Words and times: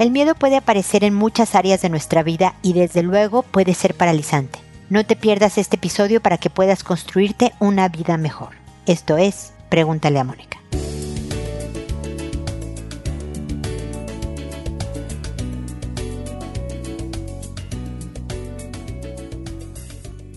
El 0.00 0.12
miedo 0.12 0.34
puede 0.34 0.56
aparecer 0.56 1.04
en 1.04 1.12
muchas 1.12 1.54
áreas 1.54 1.82
de 1.82 1.90
nuestra 1.90 2.22
vida 2.22 2.54
y 2.62 2.72
desde 2.72 3.02
luego 3.02 3.42
puede 3.42 3.74
ser 3.74 3.92
paralizante. 3.92 4.58
No 4.88 5.04
te 5.04 5.14
pierdas 5.14 5.58
este 5.58 5.76
episodio 5.76 6.22
para 6.22 6.38
que 6.38 6.48
puedas 6.48 6.82
construirte 6.84 7.52
una 7.58 7.86
vida 7.90 8.16
mejor. 8.16 8.54
Esto 8.86 9.18
es, 9.18 9.52
pregúntale 9.68 10.18
a 10.18 10.24
Mónica. 10.24 10.58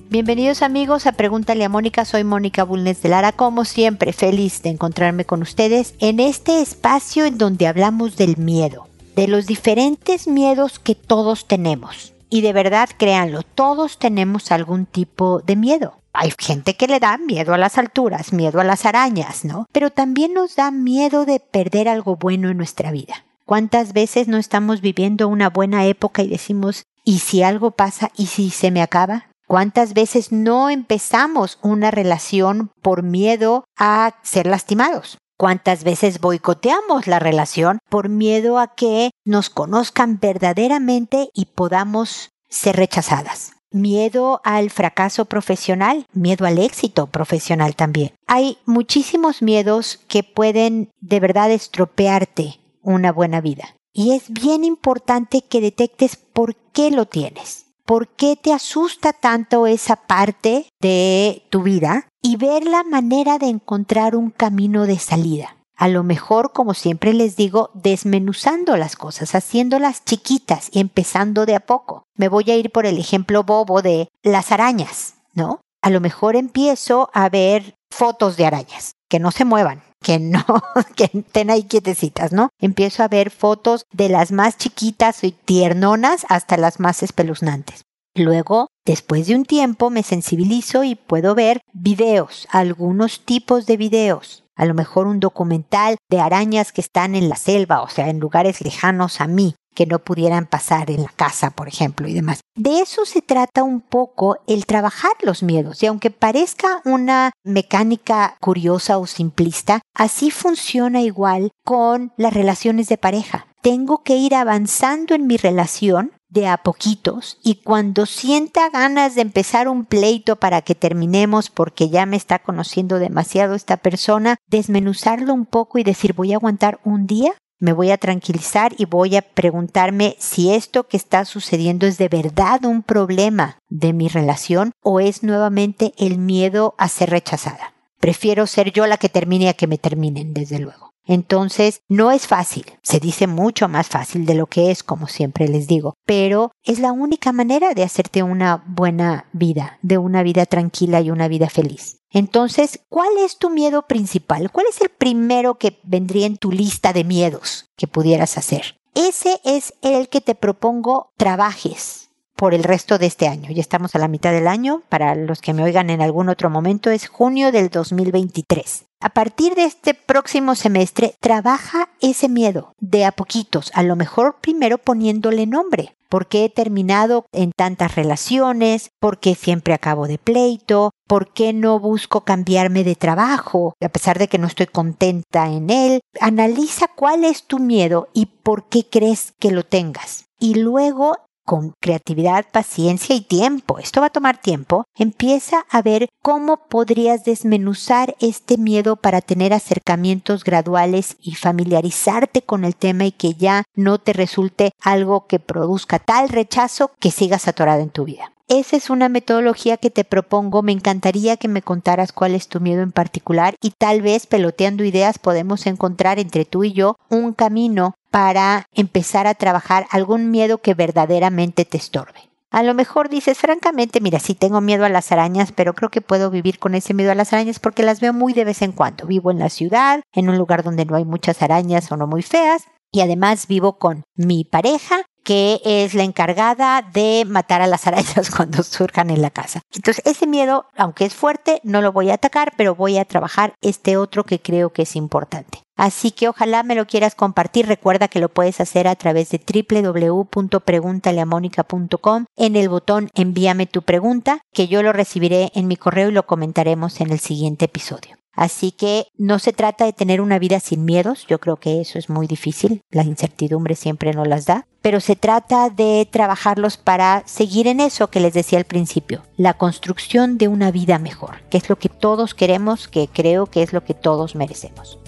Bienvenidos 0.10 0.62
amigos 0.62 1.08
a 1.08 1.14
Pregúntale 1.14 1.64
a 1.64 1.70
Mónica, 1.70 2.04
soy 2.04 2.26
Mónica 2.26 2.66
Bulnes 2.66 3.02
de 3.02 3.08
Lara, 3.08 3.32
como 3.32 3.64
siempre 3.64 4.12
feliz 4.12 4.62
de 4.62 4.72
encontrarme 4.72 5.24
con 5.24 5.42
ustedes 5.42 5.96
en 6.00 6.20
este 6.20 6.62
espacio 6.62 7.26
en 7.26 7.38
donde 7.38 7.66
hablamos 7.66 8.18
del 8.18 8.36
miedo, 8.36 8.90
de 9.16 9.28
los 9.28 9.46
diferentes 9.46 10.28
miedos 10.28 10.80
que 10.80 10.96
todos 10.96 11.48
tenemos. 11.48 12.14
Y 12.30 12.42
de 12.42 12.54
verdad, 12.54 12.90
créanlo, 12.98 13.44
todos 13.44 14.00
tenemos 14.00 14.52
algún 14.52 14.86
tipo 14.86 15.40
de 15.42 15.56
miedo. 15.56 16.00
Hay 16.14 16.32
gente 16.38 16.76
que 16.76 16.88
le 16.88 17.00
da 17.00 17.18
miedo 17.18 17.54
a 17.54 17.58
las 17.58 17.78
alturas, 17.78 18.34
miedo 18.34 18.60
a 18.60 18.64
las 18.64 18.86
arañas, 18.86 19.46
¿no? 19.46 19.68
Pero 19.72 19.90
también 19.90 20.34
nos 20.34 20.56
da 20.56 20.72
miedo 20.72 21.26
de 21.26 21.40
perder 21.40 21.88
algo 21.90 22.16
bueno 22.16 22.50
en 22.50 22.58
nuestra 22.58 22.92
vida. 22.92 23.26
¿Cuántas 23.46 23.94
veces 23.94 24.28
no 24.28 24.38
estamos 24.38 24.82
viviendo 24.82 25.28
una 25.28 25.50
buena 25.50 25.86
época 25.86 26.24
y 26.24 26.30
decimos, 26.30 26.84
¿y 27.04 27.20
si 27.20 27.44
algo 27.44 27.72
pasa? 27.72 28.12
¿Y 28.16 28.28
si 28.28 28.52
se 28.52 28.72
me 28.72 28.82
acaba? 28.82 29.28
¿Cuántas 29.48 29.94
veces 29.94 30.32
no 30.32 30.70
empezamos 30.70 31.60
una 31.62 31.92
relación 31.92 32.72
por 32.82 33.04
miedo 33.04 33.66
a 33.78 34.16
ser 34.24 34.48
lastimados? 34.48 35.18
¿Cuántas 35.44 35.84
veces 35.84 36.22
boicoteamos 36.22 37.06
la 37.06 37.20
relación 37.20 37.80
por 37.90 38.08
miedo 38.08 38.60
a 38.60 38.76
que 38.76 39.12
nos 39.26 39.50
conozcan 39.50 40.18
verdaderamente 40.22 41.32
y 41.34 41.48
podamos 41.48 42.32
ser 42.48 42.78
rechazadas? 42.78 43.52
Miedo 43.70 44.40
al 44.46 44.70
fracaso 44.70 45.26
profesional, 45.26 46.06
miedo 46.14 46.46
al 46.46 46.60
éxito 46.60 47.08
profesional 47.08 47.76
también. 47.76 48.14
Hay 48.26 48.58
muchísimos 48.66 49.42
miedos 49.42 50.00
que 50.08 50.24
pueden 50.24 50.92
de 51.02 51.20
verdad 51.20 51.52
estropearte 51.52 52.62
una 52.82 53.12
buena 53.12 53.42
vida. 53.42 53.76
Y 53.92 54.14
es 54.14 54.32
bien 54.32 54.64
importante 54.64 55.42
que 55.42 55.60
detectes 55.60 56.16
por 56.16 56.56
qué 56.72 56.90
lo 56.90 57.06
tienes. 57.06 57.63
¿Por 57.86 58.08
qué 58.08 58.38
te 58.38 58.54
asusta 58.54 59.12
tanto 59.12 59.68
esa 59.68 59.98
parte 59.98 60.68
de 60.80 61.44
tu 61.50 61.64
vida? 61.64 62.08
Y 62.22 62.38
ver 62.38 62.64
la 62.64 62.84
manera 62.84 63.40
de 63.40 63.48
encontrar 63.48 64.16
un 64.16 64.30
camino 64.30 64.86
de 64.86 64.98
salida. 65.00 65.58
A 65.76 65.90
lo 65.90 66.04
mejor, 66.04 66.54
como 66.54 66.76
siempre 66.76 67.14
les 67.14 67.36
digo, 67.36 67.72
desmenuzando 67.74 68.78
las 68.78 68.96
cosas, 68.96 69.36
haciéndolas 69.36 70.06
chiquitas 70.06 70.70
y 70.72 70.80
empezando 70.80 71.46
de 71.46 71.56
a 71.56 71.60
poco. 71.60 72.04
Me 72.16 72.30
voy 72.30 72.50
a 72.52 72.56
ir 72.56 72.72
por 72.72 72.86
el 72.86 72.98
ejemplo 72.98 73.44
bobo 73.44 73.82
de 73.82 74.08
las 74.22 74.54
arañas, 74.54 75.16
¿no? 75.34 75.60
A 75.82 75.90
lo 75.90 76.00
mejor 76.00 76.38
empiezo 76.38 77.10
a 77.14 77.28
ver 77.28 77.76
fotos 77.92 78.38
de 78.38 78.46
arañas, 78.46 78.94
que 79.10 79.20
no 79.20 79.32
se 79.32 79.44
muevan, 79.44 79.84
que 80.04 80.20
no, 80.20 80.46
que 80.96 81.10
estén 81.12 81.50
ahí 81.50 81.64
quietecitas, 81.64 82.32
¿no? 82.32 82.50
Empiezo 82.60 83.02
a 83.02 83.08
ver 83.08 83.32
fotos 83.32 83.86
de 83.92 84.10
las 84.10 84.32
más 84.32 84.58
chiquitas 84.58 85.24
y 85.24 85.32
tiernonas 85.32 86.28
hasta 86.30 86.58
las 86.58 86.80
más 86.80 87.02
espeluznantes. 87.02 87.86
Luego, 88.16 88.68
después 88.86 89.26
de 89.26 89.36
un 89.36 89.46
tiempo, 89.46 89.90
me 89.90 90.04
sensibilizo 90.04 90.84
y 90.84 90.94
puedo 90.94 91.34
ver 91.34 91.62
videos, 91.74 92.48
algunos 92.52 93.26
tipos 93.26 93.66
de 93.66 93.78
videos. 93.78 94.44
A 94.56 94.66
lo 94.66 94.76
mejor 94.76 95.08
un 95.08 95.20
documental 95.20 95.98
de 96.12 96.20
arañas 96.20 96.72
que 96.72 96.82
están 96.82 97.16
en 97.16 97.28
la 97.28 97.38
selva, 97.38 97.82
o 97.82 97.90
sea, 97.90 98.10
en 98.10 98.20
lugares 98.20 98.62
lejanos 98.62 99.20
a 99.20 99.26
mí 99.26 99.56
que 99.74 99.86
no 99.86 100.00
pudieran 100.00 100.46
pasar 100.46 100.90
en 100.90 101.04
la 101.04 101.10
casa, 101.10 101.52
por 101.52 101.68
ejemplo, 101.68 102.08
y 102.08 102.14
demás. 102.14 102.42
De 102.56 102.80
eso 102.80 103.06
se 103.06 103.22
trata 103.22 103.64
un 103.64 103.82
poco 103.82 104.38
el 104.48 104.66
trabajar 104.66 105.12
los 105.22 105.44
miedos. 105.44 105.82
Y 105.84 105.88
aunque 105.88 106.12
parezca 106.12 106.82
una 106.86 107.32
mecánica 107.44 108.38
curiosa 108.40 108.98
o 108.98 109.08
simplista, 109.08 109.82
así 109.96 110.32
funciona 110.32 111.02
igual 111.02 111.52
con 111.64 112.14
las 112.18 112.34
relaciones 112.34 112.88
de 112.90 112.98
pareja. 112.98 113.48
Tengo 113.62 114.04
que 114.04 114.18
ir 114.18 114.36
avanzando 114.36 115.16
en 115.16 115.26
mi 115.26 115.38
relación 115.38 116.12
de 116.34 116.48
a 116.48 116.58
poquitos 116.58 117.38
y 117.44 117.62
cuando 117.64 118.08
sienta 118.08 118.70
ganas 118.70 119.14
de 119.14 119.22
empezar 119.22 119.68
un 119.68 119.86
pleito 119.86 120.36
para 120.36 120.64
que 120.64 120.74
terminemos 120.74 121.52
porque 121.52 121.90
ya 121.90 122.08
me 122.08 122.18
está 122.18 122.40
conociendo 122.40 122.98
demasiado 122.98 123.54
esta 123.54 123.78
persona, 123.78 124.38
desmenuzarlo 124.48 125.32
un 125.34 125.46
poco 125.46 125.78
y 125.78 125.84
decir 125.84 126.14
voy 126.14 126.34
a 126.34 126.38
aguantar 126.38 126.80
un 126.84 127.06
día 127.06 127.36
me 127.64 127.72
voy 127.72 127.92
a 127.92 127.98
tranquilizar 127.98 128.76
y 128.78 128.84
voy 128.84 129.16
a 129.16 129.22
preguntarme 129.22 130.18
si 130.20 130.54
esto 130.54 130.90
que 130.90 130.98
está 130.98 131.24
sucediendo 131.24 131.88
es 131.88 131.98
de 131.98 132.10
verdad 132.10 132.66
un 132.66 132.84
problema 132.84 133.58
de 133.70 133.94
mi 133.94 134.10
relación 134.10 134.74
o 134.82 135.00
es 135.00 135.24
nuevamente 135.24 135.94
el 135.98 136.18
miedo 136.18 136.76
a 136.78 136.90
ser 136.90 137.12
rechazada. 137.12 137.74
Prefiero 138.02 138.48
ser 138.48 138.74
yo 138.74 138.86
la 138.86 138.98
que 138.98 139.08
termine 139.08 139.48
a 139.48 139.54
que 139.54 139.68
me 139.68 139.78
terminen, 139.78 140.34
desde 140.34 140.60
luego. 140.60 140.93
Entonces, 141.06 141.82
no 141.90 142.12
es 142.12 142.28
fácil, 142.28 142.66
se 142.82 143.00
dice 143.00 143.28
mucho 143.28 143.68
más 143.68 143.88
fácil 143.88 144.26
de 144.26 144.36
lo 144.36 144.48
que 144.48 144.72
es, 144.72 144.84
como 144.84 145.08
siempre 145.08 145.48
les 145.48 145.68
digo, 145.68 145.96
pero 146.06 146.52
es 146.64 146.80
la 146.80 146.92
única 146.92 147.32
manera 147.32 147.74
de 147.74 147.84
hacerte 147.84 148.24
una 148.24 148.64
buena 148.68 149.30
vida, 149.34 149.80
de 149.82 149.98
una 149.98 150.24
vida 150.24 150.46
tranquila 150.46 151.02
y 151.02 151.12
una 151.12 151.28
vida 151.28 151.50
feliz. 151.50 151.98
Entonces, 152.10 152.80
¿cuál 152.90 153.10
es 153.20 153.38
tu 153.38 153.50
miedo 153.50 153.88
principal? 153.88 154.52
¿Cuál 154.52 154.68
es 154.70 154.80
el 154.82 154.90
primero 154.90 155.56
que 155.56 155.80
vendría 155.84 156.28
en 156.28 156.38
tu 156.38 156.52
lista 156.52 156.94
de 156.94 157.04
miedos 157.04 157.70
que 157.76 157.88
pudieras 157.88 158.38
hacer? 158.38 158.80
Ese 158.94 159.42
es 159.44 159.74
el 159.82 160.08
que 160.08 160.22
te 160.22 160.36
propongo 160.36 161.12
trabajes 161.18 162.12
por 162.36 162.54
el 162.54 162.64
resto 162.64 162.98
de 162.98 163.06
este 163.06 163.28
año. 163.28 163.52
Ya 163.52 163.62
estamos 163.62 163.96
a 163.96 164.00
la 164.00 164.08
mitad 164.08 164.32
del 164.32 164.48
año. 164.48 164.82
Para 164.90 165.16
los 165.16 165.42
que 165.42 165.54
me 165.54 165.64
oigan 165.64 165.90
en 165.90 166.02
algún 166.02 166.30
otro 166.30 166.50
momento, 166.50 166.90
es 166.90 167.08
junio 167.08 167.52
del 167.52 167.70
2023. 167.70 168.86
A 169.00 169.10
partir 169.10 169.54
de 169.56 169.66
este 169.66 169.94
próximo 169.94 170.56
semestre, 170.56 171.16
trabaja 171.20 171.90
ese 172.00 172.30
miedo 172.30 172.74
de 172.80 173.04
a 173.04 173.12
poquitos, 173.12 173.70
a 173.74 173.84
lo 173.84 173.98
mejor 173.98 174.38
primero 174.40 174.78
poniéndole 174.78 175.46
nombre. 175.46 175.94
¿Por 176.08 176.28
qué 176.28 176.46
he 176.46 176.50
terminado 176.50 177.26
en 177.34 177.52
tantas 177.54 177.96
relaciones? 177.96 178.92
¿Por 179.02 179.20
qué 179.20 179.36
siempre 179.36 179.74
acabo 179.74 180.08
de 180.08 180.20
pleito? 180.20 180.92
¿Por 181.08 181.34
qué 181.34 181.54
no 181.54 181.80
busco 181.80 182.22
cambiarme 182.22 182.84
de 182.84 182.96
trabajo 182.96 183.74
a 183.84 183.90
pesar 183.90 184.20
de 184.20 184.28
que 184.28 184.38
no 184.38 184.48
estoy 184.48 184.68
contenta 184.68 185.50
en 185.50 185.70
él? 185.70 186.02
Analiza 186.22 186.88
cuál 186.88 187.24
es 187.24 187.46
tu 187.46 187.60
miedo 187.60 188.10
y 188.14 188.28
por 188.28 188.70
qué 188.70 188.88
crees 188.88 189.34
que 189.40 189.52
lo 189.52 189.66
tengas. 189.66 190.26
Y 190.40 190.56
luego 190.56 191.18
con 191.46 191.74
creatividad, 191.80 192.46
paciencia 192.52 193.16
y 193.16 193.22
tiempo, 193.22 193.80
esto 193.80 194.02
va 194.02 194.08
a 194.08 194.12
tomar 194.12 194.38
tiempo, 194.38 194.86
empieza 194.96 195.66
a 195.70 195.82
ver 195.82 196.10
cómo 196.22 196.68
podrías 196.68 197.26
desmenuzar 197.26 198.16
este 198.20 198.58
miedo 198.58 198.96
para 198.96 199.22
tener 199.22 199.54
acercamientos 199.54 200.44
graduales 200.44 201.18
y 201.22 201.36
familiarizarte 201.36 202.42
con 202.42 202.66
el 202.66 202.76
tema 202.76 203.06
y 203.06 203.12
que 203.12 203.34
ya 203.34 203.64
no 203.76 204.00
te 204.00 204.14
resulte 204.14 204.72
algo 204.82 205.28
que 205.28 205.40
produzca 205.40 206.00
tal 206.00 206.30
rechazo 206.30 206.92
que 207.00 207.12
sigas 207.12 207.48
atorado 207.48 207.82
en 207.82 207.90
tu 207.90 208.06
vida. 208.06 208.34
Esa 208.50 208.76
es 208.76 208.90
una 208.90 209.10
metodología 209.10 209.78
que 209.78 209.90
te 209.90 210.04
propongo. 210.04 210.62
Me 210.62 210.74
encantaría 210.74 211.38
que 211.38 211.48
me 211.48 211.62
contaras 211.62 212.12
cuál 212.12 212.36
es 212.36 212.50
tu 212.50 212.60
miedo 212.60 212.84
en 212.84 212.92
particular 212.92 213.56
y 213.62 213.72
tal 213.72 214.02
vez 214.02 214.28
peloteando 214.28 214.84
ideas 214.84 215.18
podemos 215.18 215.66
encontrar 215.66 216.20
entre 216.20 216.46
tú 216.46 216.64
y 216.64 216.74
yo 216.74 216.98
un 217.10 217.34
camino 217.34 217.96
para 218.14 218.68
empezar 218.74 219.26
a 219.26 219.34
trabajar 219.34 219.88
algún 219.90 220.30
miedo 220.30 220.60
que 220.60 220.76
verdaderamente 220.76 221.66
te 221.66 221.78
estorbe. 221.78 222.30
A 222.52 222.62
lo 222.62 222.76
mejor 222.76 223.10
dices, 223.10 223.40
francamente, 223.40 224.02
mira, 224.02 224.20
sí 224.20 224.36
tengo 224.36 224.62
miedo 224.62 224.86
a 224.86 224.90
las 224.90 225.12
arañas, 225.12 225.52
pero 225.52 225.74
creo 225.74 225.90
que 225.90 226.02
puedo 226.02 226.30
vivir 226.30 226.60
con 226.60 226.76
ese 226.76 226.94
miedo 226.94 227.12
a 227.12 227.16
las 227.16 227.34
arañas 227.34 227.58
porque 227.58 227.82
las 227.82 228.02
veo 228.02 228.14
muy 228.14 228.34
de 228.34 228.46
vez 228.46 228.62
en 228.62 228.72
cuando. 228.72 229.08
Vivo 229.08 229.32
en 229.32 229.40
la 229.40 229.50
ciudad, 229.50 230.04
en 230.14 230.30
un 230.30 230.38
lugar 230.38 230.62
donde 230.62 230.86
no 230.86 230.96
hay 230.96 231.06
muchas 231.06 231.42
arañas 231.42 231.92
o 231.92 231.98
no 231.98 232.06
muy 232.06 232.22
feas, 232.22 232.66
y 232.92 233.02
además 233.02 233.48
vivo 233.48 233.80
con 233.80 234.04
mi 234.16 234.44
pareja 234.44 235.02
que 235.24 235.62
es 235.64 235.94
la 235.94 236.04
encargada 236.04 236.82
de 236.82 237.24
matar 237.28 237.62
a 237.62 237.68
las 237.68 237.88
arañas 237.88 238.30
cuando 238.36 238.64
surjan 238.64 239.10
en 239.10 239.22
la 239.22 239.32
casa. 239.32 239.62
Entonces, 239.74 240.04
ese 240.06 240.28
miedo, 240.28 240.66
aunque 240.76 241.06
es 241.06 241.14
fuerte, 241.14 241.62
no 241.64 241.82
lo 241.82 241.92
voy 241.92 242.10
a 242.10 242.16
atacar, 242.16 242.54
pero 242.58 242.76
voy 242.76 242.98
a 242.98 243.06
trabajar 243.06 243.54
este 243.62 243.96
otro 243.98 244.26
que 244.26 244.42
creo 244.42 244.72
que 244.72 244.82
es 244.84 244.96
importante. 244.96 245.60
Así 245.76 246.12
que 246.12 246.28
ojalá 246.28 246.62
me 246.64 246.76
lo 246.76 246.86
quieras 246.86 247.16
compartir. 247.16 247.66
Recuerda 247.66 248.08
que 248.08 248.20
lo 248.20 248.30
puedes 248.30 248.62
hacer 248.62 248.88
a 248.88 248.96
través 248.96 249.32
de 249.32 249.40
www.preguntaleamónica.com 249.40 252.26
en 252.36 252.56
el 252.56 252.70
botón 252.70 253.10
envíame 253.16 253.66
tu 253.66 253.82
pregunta, 253.82 254.42
que 254.54 254.68
yo 254.68 254.84
lo 254.84 254.94
recibiré 254.94 255.52
en 255.56 255.68
mi 255.68 255.76
correo 255.76 256.10
y 256.10 256.12
lo 256.12 256.28
comentaremos 256.28 257.02
en 257.02 257.12
el 257.12 257.18
siguiente 257.20 257.66
episodio. 257.66 258.23
Así 258.34 258.72
que 258.72 259.08
no 259.18 259.40
se 259.40 259.54
trata 259.54 259.86
de 259.86 259.94
tener 259.94 260.20
una 260.20 260.40
vida 260.40 260.60
sin 260.60 260.86
miedos, 260.86 261.26
yo 261.28 261.40
creo 261.40 261.58
que 261.58 261.82
eso 261.82 262.00
es 262.00 262.10
muy 262.10 262.28
difícil, 262.28 262.82
la 262.90 263.04
incertidumbre 263.04 263.76
siempre 263.76 264.14
nos 264.14 264.28
las 264.28 264.46
da, 264.46 264.66
pero 264.82 265.00
se 265.00 265.16
trata 265.16 265.70
de 265.70 266.08
trabajarlos 266.12 266.78
para 266.78 267.24
seguir 267.26 267.68
en 267.68 267.80
eso 267.80 268.10
que 268.10 268.20
les 268.20 268.34
decía 268.34 268.58
al 268.58 268.66
principio, 268.66 269.22
la 269.38 269.54
construcción 269.54 270.38
de 270.38 270.48
una 270.48 270.72
vida 270.72 271.00
mejor, 271.00 271.42
que 271.50 271.58
es 271.58 271.70
lo 271.70 271.78
que 271.78 271.90
todos 271.90 272.34
queremos, 272.34 272.88
que 272.88 273.08
creo 273.08 273.46
que 273.46 273.64
es 273.64 273.72
lo 273.72 273.84
que 273.84 273.94
todos 273.94 274.36
merecemos. 274.36 275.00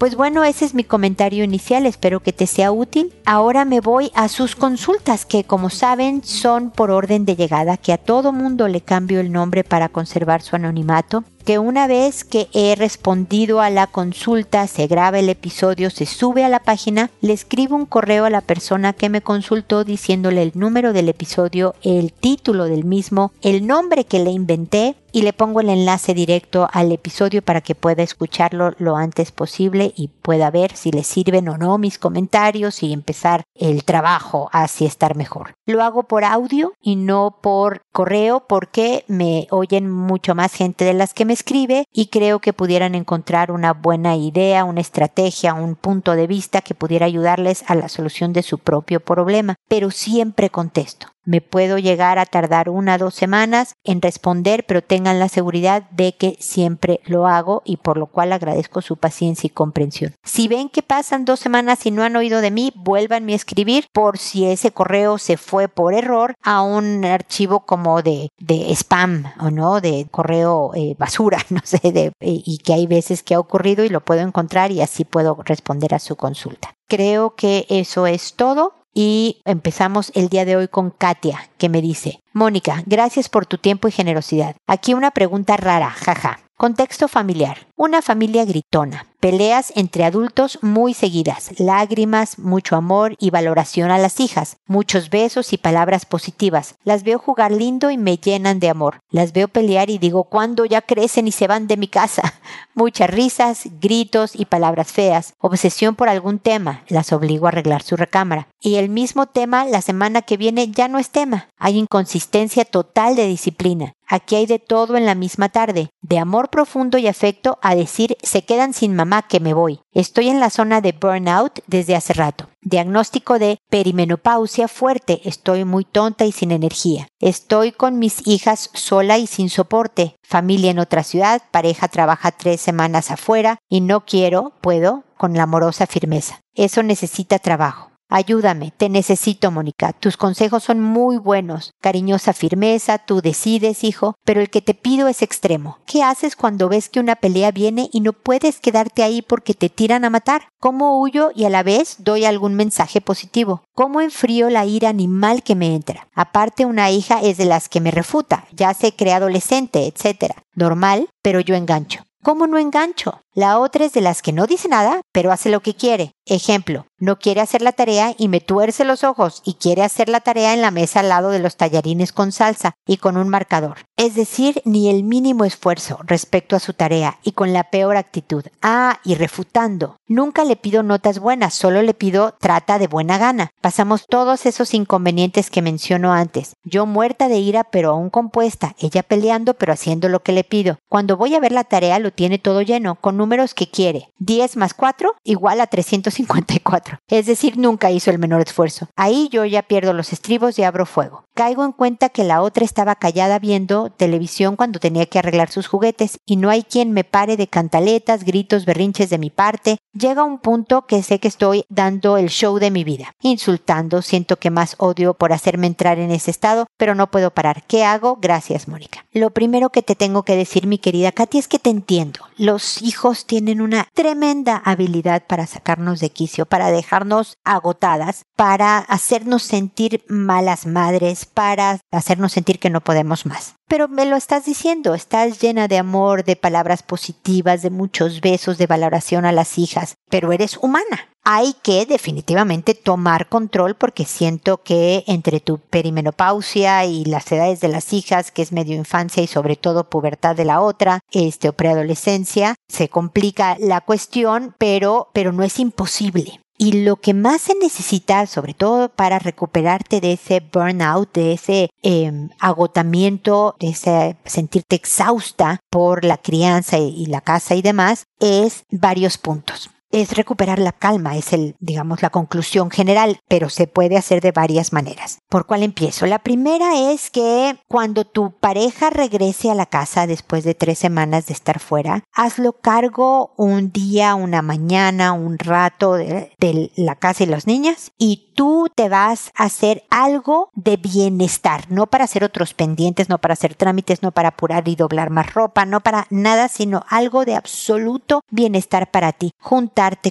Pues 0.00 0.16
bueno, 0.16 0.44
ese 0.44 0.64
es 0.64 0.72
mi 0.72 0.82
comentario 0.82 1.44
inicial, 1.44 1.84
espero 1.84 2.20
que 2.20 2.32
te 2.32 2.46
sea 2.46 2.72
útil. 2.72 3.12
Ahora 3.26 3.66
me 3.66 3.80
voy 3.80 4.10
a 4.14 4.28
sus 4.28 4.56
consultas, 4.56 5.26
que 5.26 5.44
como 5.44 5.68
saben 5.68 6.24
son 6.24 6.70
por 6.70 6.90
orden 6.90 7.26
de 7.26 7.36
llegada, 7.36 7.76
que 7.76 7.92
a 7.92 7.98
todo 7.98 8.32
mundo 8.32 8.66
le 8.66 8.80
cambio 8.80 9.20
el 9.20 9.30
nombre 9.30 9.62
para 9.62 9.90
conservar 9.90 10.40
su 10.40 10.56
anonimato 10.56 11.22
que 11.50 11.58
una 11.58 11.88
vez 11.88 12.22
que 12.22 12.48
he 12.52 12.76
respondido 12.76 13.60
a 13.60 13.70
la 13.70 13.88
consulta, 13.88 14.68
se 14.68 14.86
graba 14.86 15.18
el 15.18 15.28
episodio, 15.28 15.90
se 15.90 16.06
sube 16.06 16.44
a 16.44 16.48
la 16.48 16.60
página, 16.60 17.10
le 17.22 17.32
escribo 17.32 17.74
un 17.74 17.86
correo 17.86 18.24
a 18.24 18.30
la 18.30 18.40
persona 18.40 18.92
que 18.92 19.08
me 19.08 19.20
consultó 19.20 19.82
diciéndole 19.82 20.42
el 20.42 20.52
número 20.54 20.92
del 20.92 21.08
episodio, 21.08 21.74
el 21.82 22.12
título 22.12 22.66
del 22.66 22.84
mismo, 22.84 23.32
el 23.42 23.66
nombre 23.66 24.04
que 24.04 24.20
le 24.20 24.30
inventé 24.30 24.94
y 25.12 25.22
le 25.22 25.32
pongo 25.32 25.60
el 25.60 25.68
enlace 25.68 26.14
directo 26.14 26.68
al 26.72 26.92
episodio 26.92 27.42
para 27.42 27.60
que 27.60 27.74
pueda 27.74 28.02
escucharlo 28.02 28.74
lo 28.78 28.96
antes 28.96 29.32
posible 29.32 29.92
y 29.96 30.08
pueda 30.08 30.50
ver 30.50 30.76
si 30.76 30.90
le 30.90 31.04
sirven 31.04 31.48
o 31.48 31.58
no 31.58 31.78
mis 31.78 31.98
comentarios 31.98 32.82
y 32.82 32.92
empezar 32.92 33.42
el 33.54 33.84
trabajo 33.84 34.48
hacia 34.52 34.86
estar 34.86 35.16
mejor. 35.16 35.54
Lo 35.66 35.82
hago 35.82 36.04
por 36.04 36.24
audio 36.24 36.72
y 36.80 36.96
no 36.96 37.38
por 37.42 37.82
correo 37.92 38.46
porque 38.48 39.04
me 39.08 39.46
oyen 39.50 39.90
mucho 39.90 40.34
más 40.34 40.52
gente 40.52 40.84
de 40.84 40.94
las 40.94 41.14
que 41.14 41.24
me 41.24 41.32
escribe 41.40 41.86
y 41.92 42.06
creo 42.06 42.38
que 42.40 42.52
pudieran 42.52 42.94
encontrar 42.94 43.50
una 43.50 43.72
buena 43.72 44.14
idea, 44.16 44.64
una 44.64 44.80
estrategia, 44.80 45.54
un 45.54 45.74
punto 45.74 46.12
de 46.12 46.26
vista 46.26 46.60
que 46.60 46.74
pudiera 46.74 47.06
ayudarles 47.06 47.64
a 47.66 47.74
la 47.74 47.88
solución 47.88 48.32
de 48.32 48.42
su 48.42 48.58
propio 48.58 49.00
problema. 49.00 49.56
Pero 49.68 49.90
siempre 49.90 50.50
contesto. 50.50 51.08
Me 51.30 51.40
puedo 51.40 51.78
llegar 51.78 52.18
a 52.18 52.26
tardar 52.26 52.68
una 52.68 52.96
o 52.96 52.98
dos 52.98 53.14
semanas 53.14 53.76
en 53.84 54.02
responder, 54.02 54.66
pero 54.66 54.82
tengan 54.82 55.20
la 55.20 55.28
seguridad 55.28 55.88
de 55.92 56.16
que 56.16 56.36
siempre 56.40 56.98
lo 57.04 57.28
hago 57.28 57.62
y 57.64 57.76
por 57.76 57.98
lo 57.98 58.06
cual 58.06 58.32
agradezco 58.32 58.82
su 58.82 58.96
paciencia 58.96 59.46
y 59.46 59.50
comprensión. 59.50 60.16
Si 60.24 60.48
ven 60.48 60.68
que 60.68 60.82
pasan 60.82 61.24
dos 61.24 61.38
semanas 61.38 61.86
y 61.86 61.92
no 61.92 62.02
han 62.02 62.16
oído 62.16 62.40
de 62.40 62.50
mí, 62.50 62.72
vuélvanme 62.74 63.34
a 63.34 63.36
escribir 63.36 63.86
por 63.92 64.18
si 64.18 64.44
ese 64.44 64.72
correo 64.72 65.18
se 65.18 65.36
fue 65.36 65.68
por 65.68 65.94
error 65.94 66.34
a 66.42 66.62
un 66.62 67.04
archivo 67.04 67.60
como 67.60 68.02
de, 68.02 68.28
spam 68.74 69.32
o 69.38 69.52
no, 69.52 69.80
de 69.80 70.08
correo 70.10 70.72
eh, 70.74 70.96
basura, 70.98 71.38
no 71.50 71.60
sé, 71.62 71.92
de, 71.92 72.06
eh, 72.06 72.12
y 72.44 72.58
que 72.58 72.74
hay 72.74 72.88
veces 72.88 73.22
que 73.22 73.36
ha 73.36 73.38
ocurrido 73.38 73.84
y 73.84 73.88
lo 73.88 74.00
puedo 74.00 74.22
encontrar 74.22 74.72
y 74.72 74.80
así 74.80 75.04
puedo 75.04 75.38
responder 75.44 75.94
a 75.94 76.00
su 76.00 76.16
consulta. 76.16 76.74
Creo 76.88 77.36
que 77.36 77.66
eso 77.68 78.08
es 78.08 78.34
todo 78.34 78.79
y 78.94 79.40
empezamos 79.44 80.12
el 80.14 80.28
día 80.28 80.44
de 80.44 80.56
hoy 80.56 80.68
con 80.68 80.90
Katia, 80.90 81.50
que 81.58 81.68
me 81.68 81.82
dice, 81.82 82.20
Mónica, 82.32 82.82
gracias 82.86 83.28
por 83.28 83.46
tu 83.46 83.58
tiempo 83.58 83.88
y 83.88 83.92
generosidad. 83.92 84.56
Aquí 84.66 84.94
una 84.94 85.10
pregunta 85.10 85.56
rara, 85.56 85.90
jaja. 85.90 86.40
Contexto 86.56 87.08
familiar. 87.08 87.68
Una 87.76 88.02
familia 88.02 88.44
gritona. 88.44 89.09
Peleas 89.20 89.70
entre 89.76 90.04
adultos 90.04 90.58
muy 90.62 90.94
seguidas. 90.94 91.50
Lágrimas, 91.60 92.38
mucho 92.38 92.74
amor 92.74 93.16
y 93.18 93.28
valoración 93.28 93.90
a 93.90 93.98
las 93.98 94.18
hijas. 94.18 94.56
Muchos 94.66 95.10
besos 95.10 95.52
y 95.52 95.58
palabras 95.58 96.06
positivas. 96.06 96.76
Las 96.84 97.02
veo 97.02 97.18
jugar 97.18 97.52
lindo 97.52 97.90
y 97.90 97.98
me 97.98 98.16
llenan 98.16 98.60
de 98.60 98.70
amor. 98.70 99.00
Las 99.10 99.34
veo 99.34 99.48
pelear 99.48 99.90
y 99.90 99.98
digo, 99.98 100.24
¿cuándo 100.24 100.64
ya 100.64 100.80
crecen 100.80 101.28
y 101.28 101.32
se 101.32 101.48
van 101.48 101.66
de 101.66 101.76
mi 101.76 101.86
casa? 101.86 102.32
Muchas 102.74 103.10
risas, 103.10 103.64
gritos 103.78 104.34
y 104.34 104.46
palabras 104.46 104.90
feas. 104.90 105.34
Obsesión 105.38 105.96
por 105.96 106.08
algún 106.08 106.38
tema. 106.38 106.82
Las 106.88 107.12
obligo 107.12 107.44
a 107.44 107.50
arreglar 107.50 107.82
su 107.82 107.96
recámara. 107.96 108.48
Y 108.58 108.76
el 108.76 108.88
mismo 108.88 109.26
tema 109.26 109.66
la 109.66 109.82
semana 109.82 110.22
que 110.22 110.38
viene 110.38 110.70
ya 110.70 110.88
no 110.88 110.98
es 110.98 111.10
tema. 111.10 111.48
Hay 111.58 111.76
inconsistencia 111.76 112.64
total 112.64 113.16
de 113.16 113.26
disciplina. 113.26 113.92
Aquí 114.12 114.34
hay 114.34 114.46
de 114.46 114.58
todo 114.58 114.96
en 114.96 115.06
la 115.06 115.14
misma 115.14 115.50
tarde, 115.50 115.90
de 116.02 116.18
amor 116.18 116.48
profundo 116.48 116.98
y 116.98 117.06
afecto 117.06 117.60
a 117.62 117.76
decir 117.76 118.16
se 118.24 118.44
quedan 118.44 118.74
sin 118.74 118.96
mamá 118.96 119.09
que 119.28 119.40
me 119.40 119.54
voy. 119.54 119.80
Estoy 119.92 120.28
en 120.28 120.40
la 120.40 120.50
zona 120.50 120.80
de 120.80 120.92
burnout 120.92 121.60
desde 121.66 121.96
hace 121.96 122.12
rato. 122.12 122.48
Diagnóstico 122.62 123.38
de 123.38 123.58
perimenopausia 123.68 124.68
fuerte. 124.68 125.20
Estoy 125.24 125.64
muy 125.64 125.84
tonta 125.84 126.24
y 126.24 126.32
sin 126.32 126.52
energía. 126.52 127.08
Estoy 127.18 127.72
con 127.72 127.98
mis 127.98 128.26
hijas 128.26 128.70
sola 128.74 129.18
y 129.18 129.26
sin 129.26 129.50
soporte. 129.50 130.16
Familia 130.22 130.70
en 130.70 130.78
otra 130.78 131.02
ciudad. 131.02 131.42
Pareja 131.50 131.88
trabaja 131.88 132.30
tres 132.32 132.60
semanas 132.60 133.10
afuera 133.10 133.58
y 133.68 133.80
no 133.80 134.04
quiero, 134.04 134.52
puedo, 134.60 135.04
con 135.16 135.34
la 135.34 135.42
amorosa 135.42 135.86
firmeza. 135.86 136.40
Eso 136.54 136.82
necesita 136.82 137.38
trabajo. 137.38 137.89
Ayúdame, 138.12 138.72
te 138.76 138.88
necesito, 138.88 139.52
Mónica. 139.52 139.92
Tus 139.92 140.16
consejos 140.16 140.64
son 140.64 140.80
muy 140.80 141.16
buenos. 141.16 141.74
Cariñosa 141.80 142.32
firmeza, 142.32 142.98
tú 142.98 143.20
decides, 143.20 143.84
hijo, 143.84 144.16
pero 144.24 144.40
el 144.40 144.50
que 144.50 144.60
te 144.60 144.74
pido 144.74 145.06
es 145.06 145.22
extremo. 145.22 145.78
¿Qué 145.86 146.02
haces 146.02 146.34
cuando 146.34 146.68
ves 146.68 146.88
que 146.88 146.98
una 146.98 147.14
pelea 147.14 147.52
viene 147.52 147.88
y 147.92 148.00
no 148.00 148.12
puedes 148.12 148.58
quedarte 148.58 149.04
ahí 149.04 149.22
porque 149.22 149.54
te 149.54 149.68
tiran 149.68 150.04
a 150.04 150.10
matar? 150.10 150.48
¿Cómo 150.58 151.00
huyo 151.00 151.30
y 151.36 151.44
a 151.44 151.50
la 151.50 151.62
vez 151.62 151.96
doy 152.00 152.24
algún 152.24 152.54
mensaje 152.54 153.00
positivo? 153.00 153.62
¿Cómo 153.74 154.00
enfrío 154.00 154.50
la 154.50 154.66
ira 154.66 154.88
animal 154.88 155.44
que 155.44 155.54
me 155.54 155.76
entra? 155.76 156.08
Aparte, 156.12 156.66
una 156.66 156.90
hija 156.90 157.20
es 157.22 157.36
de 157.36 157.44
las 157.44 157.68
que 157.68 157.80
me 157.80 157.92
refuta, 157.92 158.44
ya 158.50 158.74
se 158.74 158.92
cree 158.92 159.12
adolescente, 159.12 159.86
etc. 159.86 160.34
Normal, 160.56 161.08
pero 161.22 161.38
yo 161.38 161.54
engancho. 161.54 162.02
¿Cómo 162.22 162.46
no 162.46 162.58
engancho? 162.58 163.22
La 163.32 163.58
otra 163.58 163.86
es 163.86 163.94
de 163.94 164.02
las 164.02 164.20
que 164.20 164.32
no 164.32 164.46
dice 164.46 164.68
nada, 164.68 165.00
pero 165.10 165.32
hace 165.32 165.48
lo 165.48 165.60
que 165.60 165.74
quiere. 165.74 166.12
Ejemplo, 166.26 166.86
no 166.98 167.18
quiere 167.18 167.40
hacer 167.40 167.62
la 167.62 167.72
tarea 167.72 168.14
y 168.18 168.28
me 168.28 168.42
tuerce 168.42 168.84
los 168.84 169.04
ojos 169.04 169.40
y 169.42 169.54
quiere 169.54 169.82
hacer 169.82 170.10
la 170.10 170.20
tarea 170.20 170.52
en 170.52 170.60
la 170.60 170.70
mesa 170.70 171.00
al 171.00 171.08
lado 171.08 171.30
de 171.30 171.38
los 171.38 171.56
tallarines 171.56 172.12
con 172.12 172.30
salsa 172.30 172.74
y 172.86 172.98
con 172.98 173.16
un 173.16 173.30
marcador. 173.30 173.78
Es 174.00 174.14
decir, 174.14 174.62
ni 174.64 174.88
el 174.88 175.04
mínimo 175.04 175.44
esfuerzo 175.44 175.98
respecto 176.06 176.56
a 176.56 176.58
su 176.58 176.72
tarea 176.72 177.18
y 177.22 177.32
con 177.32 177.52
la 177.52 177.64
peor 177.64 177.98
actitud. 177.98 178.46
Ah, 178.62 178.98
y 179.04 179.14
refutando. 179.14 179.96
Nunca 180.08 180.46
le 180.46 180.56
pido 180.56 180.82
notas 180.82 181.18
buenas, 181.18 181.52
solo 181.52 181.82
le 181.82 181.92
pido 181.92 182.34
trata 182.40 182.78
de 182.78 182.86
buena 182.86 183.18
gana. 183.18 183.50
Pasamos 183.60 184.06
todos 184.08 184.46
esos 184.46 184.72
inconvenientes 184.72 185.50
que 185.50 185.60
menciono 185.60 186.14
antes. 186.14 186.54
Yo 186.64 186.86
muerta 186.86 187.28
de 187.28 187.40
ira 187.40 187.64
pero 187.64 187.90
aún 187.90 188.08
compuesta, 188.08 188.74
ella 188.78 189.02
peleando 189.02 189.52
pero 189.52 189.74
haciendo 189.74 190.08
lo 190.08 190.20
que 190.20 190.32
le 190.32 190.44
pido. 190.44 190.78
Cuando 190.88 191.18
voy 191.18 191.34
a 191.34 191.40
ver 191.40 191.52
la 191.52 191.64
tarea 191.64 191.98
lo 191.98 192.10
tiene 192.10 192.38
todo 192.38 192.62
lleno, 192.62 192.94
con 192.94 193.18
números 193.18 193.52
que 193.52 193.68
quiere. 193.68 194.08
10 194.18 194.56
más 194.56 194.72
4 194.72 195.14
igual 195.24 195.60
a 195.60 195.66
354. 195.66 197.00
Es 197.06 197.26
decir, 197.26 197.58
nunca 197.58 197.90
hizo 197.90 198.10
el 198.10 198.18
menor 198.18 198.40
esfuerzo. 198.40 198.88
Ahí 198.96 199.28
yo 199.30 199.44
ya 199.44 199.60
pierdo 199.60 199.92
los 199.92 200.14
estribos 200.14 200.58
y 200.58 200.62
abro 200.62 200.86
fuego. 200.86 201.24
Caigo 201.34 201.64
en 201.64 201.72
cuenta 201.72 202.08
que 202.08 202.24
la 202.24 202.40
otra 202.42 202.64
estaba 202.64 202.94
callada 202.96 203.38
viendo 203.38 203.89
televisión 203.90 204.56
cuando 204.56 204.80
tenía 204.80 205.06
que 205.06 205.18
arreglar 205.18 205.50
sus 205.50 205.66
juguetes 205.66 206.18
y 206.26 206.36
no 206.36 206.50
hay 206.50 206.62
quien 206.62 206.92
me 206.92 207.04
pare 207.04 207.36
de 207.36 207.48
cantaletas, 207.48 208.24
gritos, 208.24 208.64
berrinches 208.64 209.10
de 209.10 209.18
mi 209.18 209.30
parte. 209.30 209.78
Llega 209.92 210.24
un 210.24 210.38
punto 210.38 210.86
que 210.86 211.02
sé 211.02 211.18
que 211.18 211.28
estoy 211.28 211.64
dando 211.68 212.16
el 212.16 212.28
show 212.28 212.58
de 212.58 212.70
mi 212.70 212.84
vida. 212.84 213.12
Insultando, 213.22 214.02
siento 214.02 214.36
que 214.36 214.50
más 214.50 214.76
odio 214.78 215.14
por 215.14 215.32
hacerme 215.32 215.66
entrar 215.66 215.98
en 215.98 216.10
ese 216.10 216.30
estado, 216.30 216.66
pero 216.76 216.94
no 216.94 217.10
puedo 217.10 217.30
parar. 217.32 217.64
¿Qué 217.66 217.84
hago? 217.84 218.18
Gracias, 218.20 218.68
Mónica. 218.68 219.04
Lo 219.12 219.30
primero 219.30 219.70
que 219.70 219.82
te 219.82 219.96
tengo 219.96 220.22
que 220.22 220.36
decir, 220.36 220.66
mi 220.66 220.78
querida 220.78 221.12
Katy, 221.12 221.38
es 221.38 221.48
que 221.48 221.58
te 221.58 221.70
entiendo. 221.70 222.20
Los 222.36 222.82
hijos 222.82 223.26
tienen 223.26 223.60
una 223.60 223.88
tremenda 223.94 224.56
habilidad 224.56 225.24
para 225.26 225.46
sacarnos 225.46 226.00
de 226.00 226.10
quicio, 226.10 226.46
para 226.46 226.70
dejarnos 226.70 227.34
agotadas, 227.44 228.22
para 228.36 228.78
hacernos 228.78 229.42
sentir 229.42 230.04
malas 230.08 230.66
madres, 230.66 231.26
para 231.26 231.80
hacernos 231.90 232.32
sentir 232.32 232.58
que 232.58 232.70
no 232.70 232.80
podemos 232.80 233.26
más. 233.26 233.54
Pero 233.70 233.86
me 233.86 234.04
lo 234.04 234.16
estás 234.16 234.46
diciendo, 234.46 234.94
estás 234.94 235.40
llena 235.40 235.68
de 235.68 235.78
amor, 235.78 236.24
de 236.24 236.34
palabras 236.34 236.82
positivas, 236.82 237.62
de 237.62 237.70
muchos 237.70 238.20
besos, 238.20 238.58
de 238.58 238.66
valoración 238.66 239.24
a 239.24 239.30
las 239.30 239.58
hijas, 239.58 239.94
pero 240.10 240.32
eres 240.32 240.56
humana. 240.56 241.08
Hay 241.22 241.54
que 241.62 241.86
definitivamente 241.86 242.74
tomar 242.74 243.28
control 243.28 243.76
porque 243.76 244.06
siento 244.06 244.64
que 244.64 245.04
entre 245.06 245.38
tu 245.38 245.58
perimenopausia 245.58 246.84
y 246.84 247.04
las 247.04 247.30
edades 247.30 247.60
de 247.60 247.68
las 247.68 247.92
hijas, 247.92 248.32
que 248.32 248.42
es 248.42 248.50
medio 248.50 248.74
infancia 248.74 249.22
y 249.22 249.28
sobre 249.28 249.54
todo 249.54 249.88
pubertad 249.88 250.34
de 250.34 250.46
la 250.46 250.60
otra, 250.60 250.98
este 251.12 251.48
o 251.48 251.52
preadolescencia, 251.52 252.56
se 252.66 252.88
complica 252.88 253.56
la 253.60 253.82
cuestión, 253.82 254.52
pero 254.58 255.10
pero 255.12 255.30
no 255.30 255.44
es 255.44 255.60
imposible. 255.60 256.40
Y 256.62 256.84
lo 256.84 256.96
que 256.96 257.14
más 257.14 257.40
se 257.40 257.54
necesita, 257.54 258.26
sobre 258.26 258.52
todo 258.52 258.90
para 258.90 259.18
recuperarte 259.18 260.02
de 260.02 260.12
ese 260.12 260.40
burnout, 260.40 261.10
de 261.14 261.32
ese 261.32 261.70
em, 261.82 262.28
agotamiento, 262.38 263.56
de 263.58 263.70
ese 263.70 264.18
sentirte 264.26 264.76
exhausta 264.76 265.60
por 265.70 266.04
la 266.04 266.18
crianza 266.18 266.76
y 266.76 267.06
la 267.06 267.22
casa 267.22 267.54
y 267.54 267.62
demás, 267.62 268.04
es 268.18 268.64
varios 268.70 269.16
puntos 269.16 269.70
es 269.90 270.16
recuperar 270.16 270.58
la 270.58 270.72
calma, 270.72 271.16
es 271.16 271.32
el, 271.32 271.56
digamos, 271.60 272.02
la 272.02 272.10
conclusión 272.10 272.70
general, 272.70 273.20
pero 273.28 273.48
se 273.48 273.66
puede 273.66 273.96
hacer 273.96 274.20
de 274.20 274.32
varias 274.32 274.72
maneras. 274.72 275.18
¿Por 275.28 275.46
cuál 275.46 275.62
empiezo? 275.62 276.06
La 276.06 276.20
primera 276.20 276.92
es 276.92 277.10
que 277.10 277.56
cuando 277.68 278.04
tu 278.04 278.32
pareja 278.32 278.90
regrese 278.90 279.50
a 279.50 279.54
la 279.54 279.66
casa 279.66 280.06
después 280.06 280.44
de 280.44 280.54
tres 280.54 280.78
semanas 280.78 281.26
de 281.26 281.34
estar 281.34 281.58
fuera, 281.58 282.04
hazlo 282.12 282.52
cargo 282.52 283.32
un 283.36 283.72
día, 283.72 284.14
una 284.14 284.42
mañana, 284.42 285.12
un 285.12 285.38
rato 285.38 285.94
de, 285.94 286.30
la 286.76 286.94
casa 286.96 287.24
y 287.24 287.26
las 287.26 287.46
niñas 287.46 287.92
y 287.98 288.32
tú 288.34 288.68
te 288.74 288.88
vas 288.88 289.30
a 289.34 289.44
hacer 289.44 289.84
algo 289.90 290.50
de 290.54 290.76
bienestar, 290.76 291.70
no 291.70 291.86
para 291.86 292.04
hacer 292.04 292.24
otros 292.24 292.54
pendientes, 292.54 293.08
no 293.08 293.18
para 293.18 293.34
hacer 293.34 293.54
trámites, 293.54 294.02
no 294.02 294.12
para 294.12 294.28
apurar 294.30 294.66
y 294.68 294.76
doblar 294.76 295.10
más 295.10 295.34
ropa, 295.34 295.66
no 295.66 295.80
para 295.80 296.06
nada, 296.10 296.48
sino 296.48 296.84
algo 296.88 297.24
de 297.24 297.36
absoluto 297.36 298.22
bienestar 298.30 298.90
para 298.90 299.12
ti. 299.12 299.32